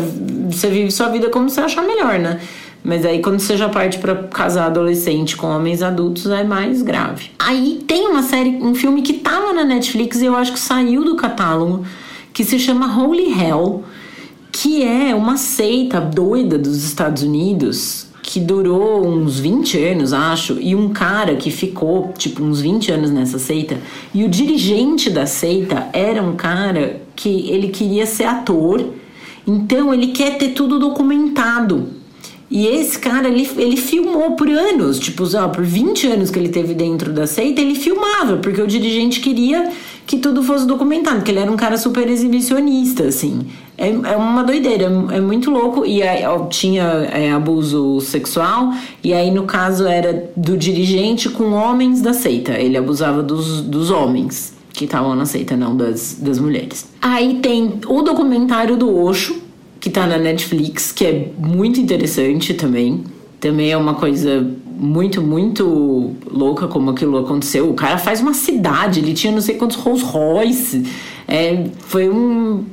[0.49, 2.41] você vive sua vida como você achar melhor, né?
[2.83, 7.31] Mas aí quando você já parte para casar adolescente com homens adultos é mais grave.
[7.39, 11.05] Aí tem uma série, um filme que tava na Netflix e eu acho que saiu
[11.05, 11.85] do catálogo,
[12.39, 13.83] que se chama Holy Hell,
[14.49, 20.73] que é uma seita doida dos Estados Unidos que durou uns 20 anos, acho, e
[20.73, 23.77] um cara que ficou, tipo, uns 20 anos nessa seita,
[24.13, 28.85] e o dirigente da seita era um cara que ele queria ser ator,
[29.45, 31.89] então ele quer ter tudo documentado.
[32.49, 36.49] E esse cara, ele, ele filmou por anos, tipo, ó, por 20 anos que ele
[36.49, 39.69] teve dentro da seita, ele filmava, porque o dirigente queria
[40.09, 43.41] que tudo fosse documentado, porque ele era um cara super exibicionista, assim.
[43.77, 45.85] É, é uma doideira, é, é muito louco.
[45.85, 46.83] E aí, tinha
[47.13, 52.53] é, abuso sexual, e aí, no caso, era do dirigente com homens da seita.
[52.53, 56.87] Ele abusava dos, dos homens que estavam na seita, não das, das mulheres.
[56.99, 59.39] Aí tem o documentário do Osho,
[59.79, 63.03] que tá na Netflix, que é muito interessante também.
[63.39, 64.43] Também é uma coisa
[64.79, 67.69] muito, muito louca como aquilo aconteceu.
[67.69, 70.85] O cara faz uma cidade, ele tinha não sei quantos Rolls Royce.
[71.27, 72.63] É, foi um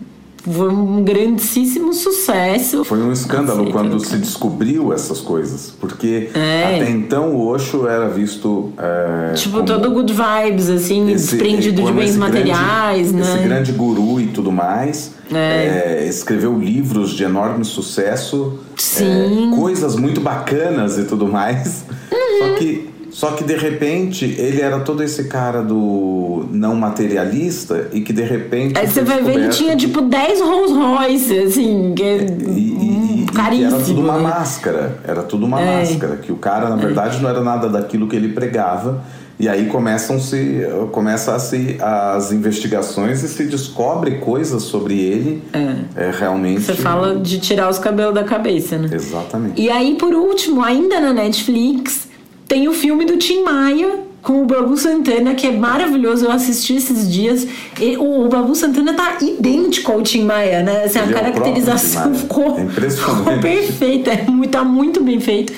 [0.52, 2.84] foi um grandíssimo sucesso.
[2.84, 6.76] Foi um escândalo quando se descobriu essas coisas, porque é.
[6.76, 8.72] até então o Osho era visto.
[8.78, 13.34] É, tipo, todo good vibes, assim, esse, desprendido de bens materiais, grande, né?
[13.34, 15.16] Esse grande guru e tudo mais.
[15.32, 16.04] É.
[16.04, 19.52] É, escreveu livros de enorme sucesso, Sim.
[19.52, 21.84] É, coisas muito bacanas e tudo mais.
[22.16, 22.38] Uhum.
[22.38, 28.02] Só que só que de repente ele era todo esse cara do não materialista e
[28.02, 28.78] que de repente.
[28.78, 33.26] Aí você vai ver, ele tinha tipo 10 Rolls Royce, assim, que é e, e,
[33.34, 33.74] caríssimo.
[33.74, 34.98] era tudo uma máscara.
[35.02, 35.78] Era tudo uma é.
[35.80, 36.16] máscara.
[36.16, 39.02] Que o cara, na verdade, não era nada daquilo que ele pregava.
[39.38, 40.62] E aí começam se
[40.92, 45.42] começa a se as investigações e se descobre coisas sobre ele.
[45.52, 46.06] É.
[46.06, 46.62] é realmente.
[46.62, 48.88] Você fala de tirar os cabelos da cabeça, né?
[48.90, 49.60] Exatamente.
[49.60, 52.08] E aí por último, ainda na Netflix,
[52.48, 56.24] tem o filme do Tim Maia com o Babu Santana, que é maravilhoso.
[56.24, 57.46] Eu assisti esses dias.
[57.80, 60.84] E o, Babu Santana tá idêntico ao Tim Maia, né?
[60.84, 64.10] Assim, a é caracterização ficou, é ficou perfeita.
[64.10, 65.52] É muito, tá muito bem feito.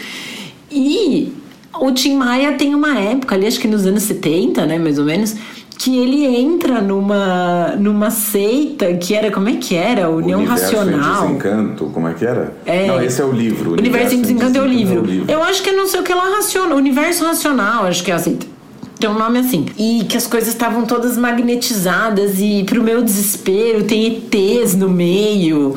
[0.71, 1.33] E
[1.81, 5.05] o Tim Maia tem uma época ali, acho que nos anos 70, né, mais ou
[5.05, 5.37] menos,
[5.79, 10.11] que ele entra numa, numa seita que era, como é que era?
[10.11, 11.25] União Universo Racional.
[11.25, 12.53] Em Desencanto, como é que era?
[12.67, 13.73] É, não, esse é o livro.
[13.73, 14.97] Universo, Universo em Desencanto, é, o livro.
[14.97, 15.33] é o livro.
[15.33, 16.75] Eu acho que é não sei o que lá raciona.
[16.75, 18.58] Universo Racional, acho que é a seita.
[18.99, 19.67] Tem um nome assim.
[19.79, 25.77] E que as coisas estavam todas magnetizadas e pro meu desespero tem ETs no meio.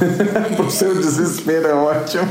[0.54, 2.28] pro seu desespero é ótimo.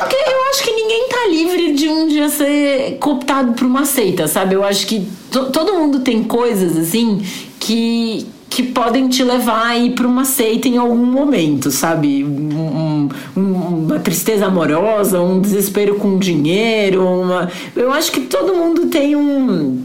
[0.00, 4.26] Porque eu acho que ninguém tá livre de um dia ser cooptado por uma seita,
[4.26, 4.54] sabe?
[4.56, 7.22] Eu acho que todo mundo tem coisas assim
[7.60, 12.24] que que podem te levar a ir para uma seita em algum momento, sabe?
[12.24, 17.50] Um, um, uma tristeza amorosa, um desespero com dinheiro, uma...
[17.74, 19.82] eu acho que todo mundo tem um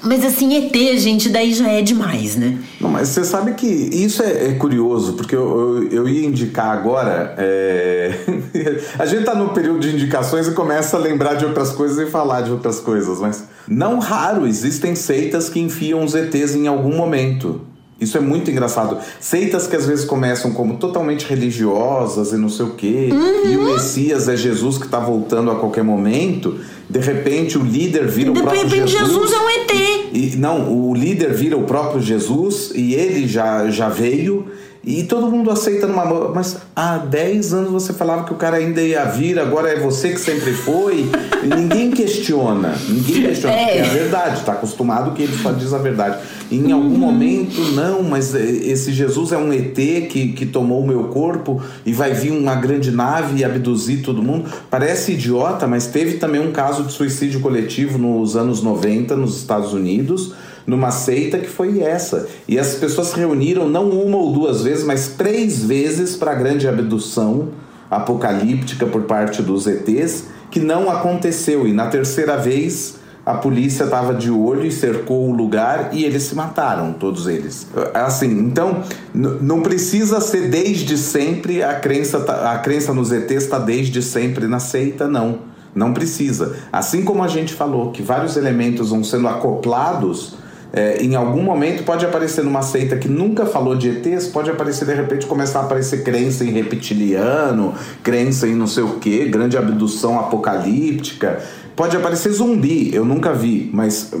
[0.00, 2.56] mas assim, ET, gente, daí já é demais, né?
[2.80, 6.70] Não, mas você sabe que isso é, é curioso, porque eu, eu, eu, ia indicar
[6.70, 7.34] agora.
[7.36, 8.12] É...
[8.96, 12.08] a gente tá no período de indicações e começa a lembrar de outras coisas e
[12.08, 16.96] falar de outras coisas, mas não raro existem seitas que enfiam os ETs em algum
[16.96, 17.60] momento.
[18.00, 18.98] Isso é muito engraçado.
[19.20, 23.50] Seitas que às vezes começam como totalmente religiosas e não sei o quê, uhum.
[23.50, 26.58] e o Messias é Jesus que está voltando a qualquer momento.
[26.88, 29.08] De repente o líder vira de o próprio repente, Jesus.
[29.08, 30.08] Jesus é um ET.
[30.12, 34.46] E, não, o líder vira o próprio Jesus e ele já, já veio
[34.88, 36.32] e todo mundo aceita numa boa.
[36.34, 40.12] Mas há 10 anos você falava que o cara ainda ia vir, agora é você
[40.12, 41.10] que sempre foi.
[41.44, 42.74] e ninguém questiona.
[42.88, 43.54] Ninguém questiona.
[43.54, 46.18] É, é a verdade, está acostumado que ele só diz a verdade.
[46.50, 46.96] E em algum uhum.
[46.96, 51.92] momento, não, mas esse Jesus é um ET que, que tomou o meu corpo e
[51.92, 54.48] vai vir uma grande nave e abduzir todo mundo.
[54.70, 59.74] Parece idiota, mas teve também um caso de suicídio coletivo nos anos 90 nos Estados
[59.74, 60.32] Unidos
[60.68, 62.28] numa seita que foi essa.
[62.46, 66.34] E as pessoas se reuniram não uma ou duas vezes, mas três vezes para a
[66.34, 67.48] grande abdução
[67.90, 71.66] apocalíptica por parte dos ETs, que não aconteceu.
[71.66, 76.24] E na terceira vez a polícia estava de olho e cercou o lugar e eles
[76.24, 77.66] se mataram, todos eles.
[77.94, 78.82] Assim, então
[79.14, 84.46] não precisa ser desde sempre a crença, tá, a crença nos ETs está desde sempre
[84.46, 85.38] na seita, não.
[85.74, 86.56] Não precisa.
[86.70, 90.36] Assim como a gente falou que vários elementos vão sendo acoplados
[90.72, 94.84] é, em algum momento pode aparecer numa seita que nunca falou de ETs, pode aparecer
[94.84, 99.56] de repente começar a aparecer crença em reptiliano, crença em não sei o que, grande
[99.56, 101.42] abdução apocalíptica.
[101.74, 104.12] Pode aparecer zumbi, eu nunca vi, mas,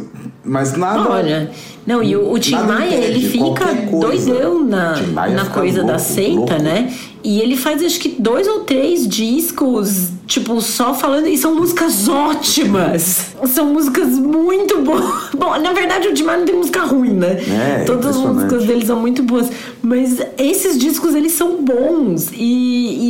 [0.44, 1.10] mas nada.
[1.10, 1.50] Olha,
[1.84, 4.94] não, e o, o Tim Maia, ele fica doidão na,
[5.28, 6.62] na coisa louco, da seita, louco.
[6.62, 6.94] né?
[7.24, 11.26] E ele faz acho que dois ou três discos, tipo, só falando.
[11.26, 13.34] E são músicas ótimas.
[13.46, 15.04] São músicas muito boas.
[15.36, 17.38] Bom, na verdade o Dimar não tem música ruim, né?
[17.80, 19.48] É, Todas as músicas dele são muito boas.
[19.82, 22.30] Mas esses discos, eles são bons.
[22.32, 22.36] E,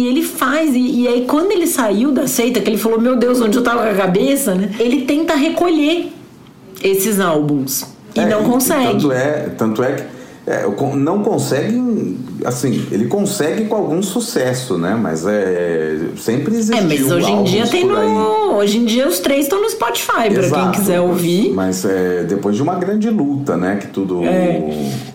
[0.05, 0.75] e ele faz.
[0.75, 3.63] E, e aí, quando ele saiu da seita, que ele falou: Meu Deus, onde eu
[3.63, 4.71] tava com a cabeça, né?
[4.79, 6.13] Ele tenta recolher
[6.83, 7.85] esses álbuns.
[8.15, 8.93] E É, não consegue.
[8.93, 10.03] tanto é, tanto é que
[10.49, 14.99] é, não consegue, assim, ele consegue com algum sucesso, né?
[15.01, 18.39] Mas é sempre existiu É, mas hoje em dia tem no.
[18.59, 21.53] Hoje em dia os três estão no Spotify, pra quem quiser ouvir.
[21.53, 23.77] Mas é depois de uma grande luta, né?
[23.77, 24.21] Que tudo.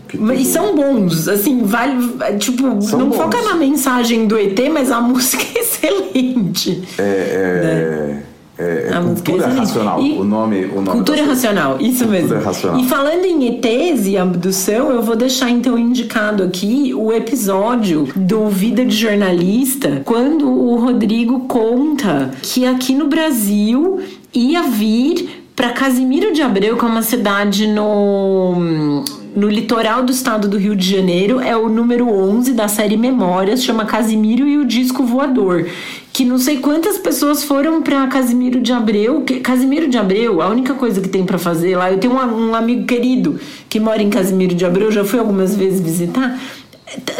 [0.08, 1.96] que Mas tudo- são bons, assim, vale.
[2.40, 3.18] Tipo, São não bons.
[3.18, 6.84] foca na mensagem do ET, mas a música é excelente.
[6.98, 8.18] É, é,
[8.58, 10.02] é A música é cultura racional.
[10.02, 12.40] E- o nome, o nome Cultura racional, isso Cultura mesmo.
[12.46, 12.80] racional.
[12.80, 18.48] E falando em ETs e abdução, eu vou deixar então indicado aqui o episódio do
[18.50, 24.00] Vida de Jornalista, quando o Rodrigo conta que aqui no Brasil
[24.34, 29.04] ia vir para Casimiro de Abreu, que é uma cidade no
[29.36, 33.64] no litoral do estado do Rio de Janeiro, é o número 11 da série Memórias,
[33.64, 35.66] chama Casimiro e o Disco Voador.
[36.14, 39.22] Que não sei quantas pessoas foram pra Casimiro de Abreu.
[39.22, 42.50] que- Casimiro de Abreu, a única coisa que tem pra fazer lá, eu tenho um,
[42.52, 46.40] um amigo querido que mora em Casimiro de Abreu, já fui algumas vezes visitar.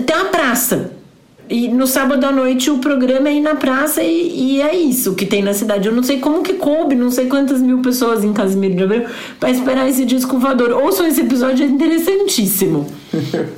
[0.06, 0.92] Tem uma praça.
[1.50, 5.14] E no sábado à noite o programa é ir na praça e, e é isso
[5.16, 5.88] que tem na cidade.
[5.88, 9.06] Eu não sei como que coube, não sei quantas mil pessoas em Casimiro de Abreu
[9.40, 10.72] pra esperar esse disco voador.
[10.72, 12.86] Ouçam esse episódio, é interessantíssimo.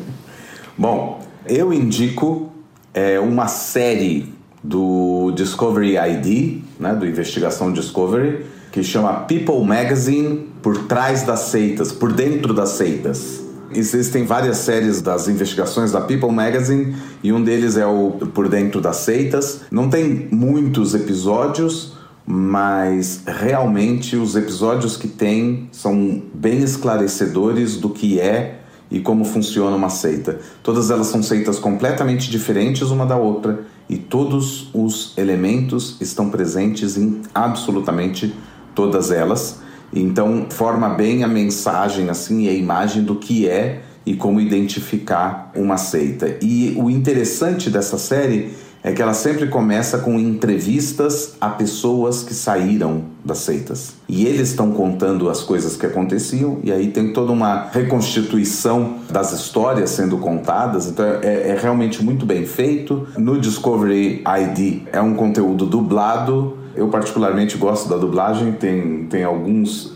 [0.77, 2.49] Bom, eu indico
[2.93, 4.33] é, uma série
[4.67, 11.91] do Discovery ID, né, do Investigação Discovery, que chama People Magazine Por Trás das Seitas,
[11.91, 13.43] Por Dentro das Seitas.
[13.71, 18.81] Existem várias séries das investigações da People Magazine e um deles é o Por Dentro
[18.81, 19.61] das Seitas.
[19.69, 21.93] Não tem muitos episódios,
[22.25, 29.75] mas realmente os episódios que tem são bem esclarecedores do que é e como funciona
[29.75, 30.39] uma seita.
[30.63, 36.97] Todas elas são seitas completamente diferentes uma da outra e todos os elementos estão presentes
[36.97, 38.33] em absolutamente
[38.73, 39.61] todas elas.
[39.93, 45.51] Então forma bem a mensagem assim e a imagem do que é e como identificar
[45.55, 46.37] uma seita.
[46.41, 48.53] E o interessante dessa série
[48.85, 53.95] é que ela sempre começa com entrevistas a pessoas que saíram das seitas.
[54.07, 59.31] E eles estão contando as coisas que aconteciam, e aí tem toda uma reconstituição das
[59.31, 63.07] histórias sendo contadas, então é, é realmente muito bem feito.
[63.17, 66.55] No Discovery ID é um conteúdo dublado.
[66.75, 69.93] Eu, particularmente, gosto da dublagem, tem, tem alguns.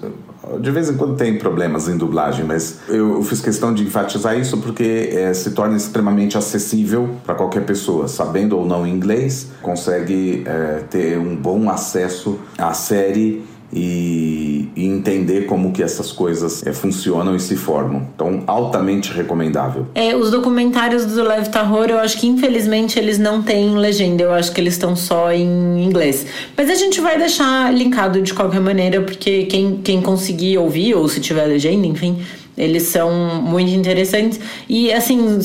[0.59, 4.57] De vez em quando tem problemas em dublagem, mas eu, fiz questão de enfatizar isso
[4.57, 10.83] porque é, se torna extremamente acessível para qualquer pessoa, sabendo ou não inglês, consegue é,
[10.89, 17.35] ter um bom acesso à série e, e entender como que essas coisas é, funcionam
[17.35, 18.07] e se formam.
[18.15, 19.87] Então, altamente recomendável.
[19.93, 24.33] É, os documentários do Leve Terror, eu acho que infelizmente eles não têm legenda, eu
[24.33, 26.25] acho que eles estão só em inglês.
[26.57, 31.07] Mas a gente vai deixar linkado de qualquer maneira, porque quem, quem conseguir ouvir, ou
[31.07, 32.19] se tiver legenda, enfim,
[32.57, 34.39] eles são muito interessantes.
[34.67, 35.39] E assim,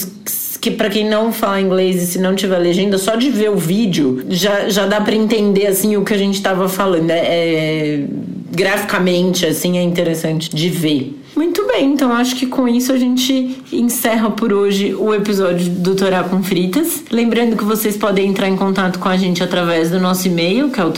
[0.64, 3.56] que para quem não fala inglês e se não tiver legenda, só de ver o
[3.56, 7.10] vídeo já, já dá para entender assim o que a gente tava falando.
[7.10, 8.04] É, é,
[8.50, 11.14] graficamente, assim, é interessante de ver.
[11.36, 15.96] Muito bem, então acho que com isso a gente encerra por hoje o episódio do
[15.96, 17.02] Torá com Fritas.
[17.10, 20.80] Lembrando que vocês podem entrar em contato com a gente através do nosso e-mail, que
[20.80, 20.92] é o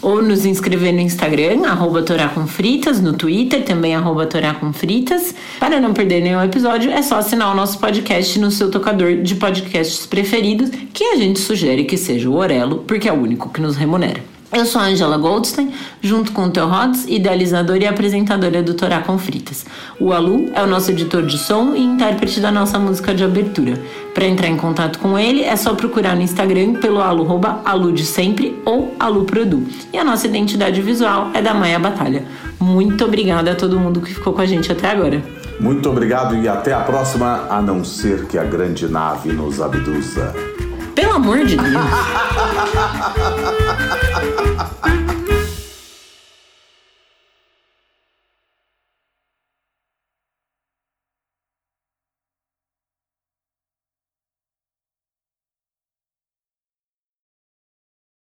[0.00, 2.04] ou nos inscrever no Instagram, arroba
[3.02, 4.28] no Twitter, também arroba.
[5.58, 9.34] Para não perder nenhum episódio, é só assinar o nosso podcast no seu tocador de
[9.34, 13.60] podcasts preferidos, que a gente sugere que seja o Orelo, porque é o único que
[13.60, 14.22] nos remunera.
[14.52, 15.72] Eu sou a Angela Goldstein,
[16.02, 19.64] junto com o Theo Rhodes, idealizadora e apresentadora do Torá com Fritas.
[19.98, 23.80] O Alu é o nosso editor de som e intérprete da nossa música de abertura.
[24.12, 27.26] Para entrar em contato com ele, é só procurar no Instagram pelo alu,
[27.64, 29.66] alu de sempre ou aluprodu.
[29.90, 32.26] E a nossa identidade visual é da Maia Batalha.
[32.60, 35.24] Muito obrigada a todo mundo que ficou com a gente até agora.
[35.58, 40.34] Muito obrigado e até a próxima, a não ser que a grande nave nos abduza.
[40.94, 41.72] Pelo amor de Deus!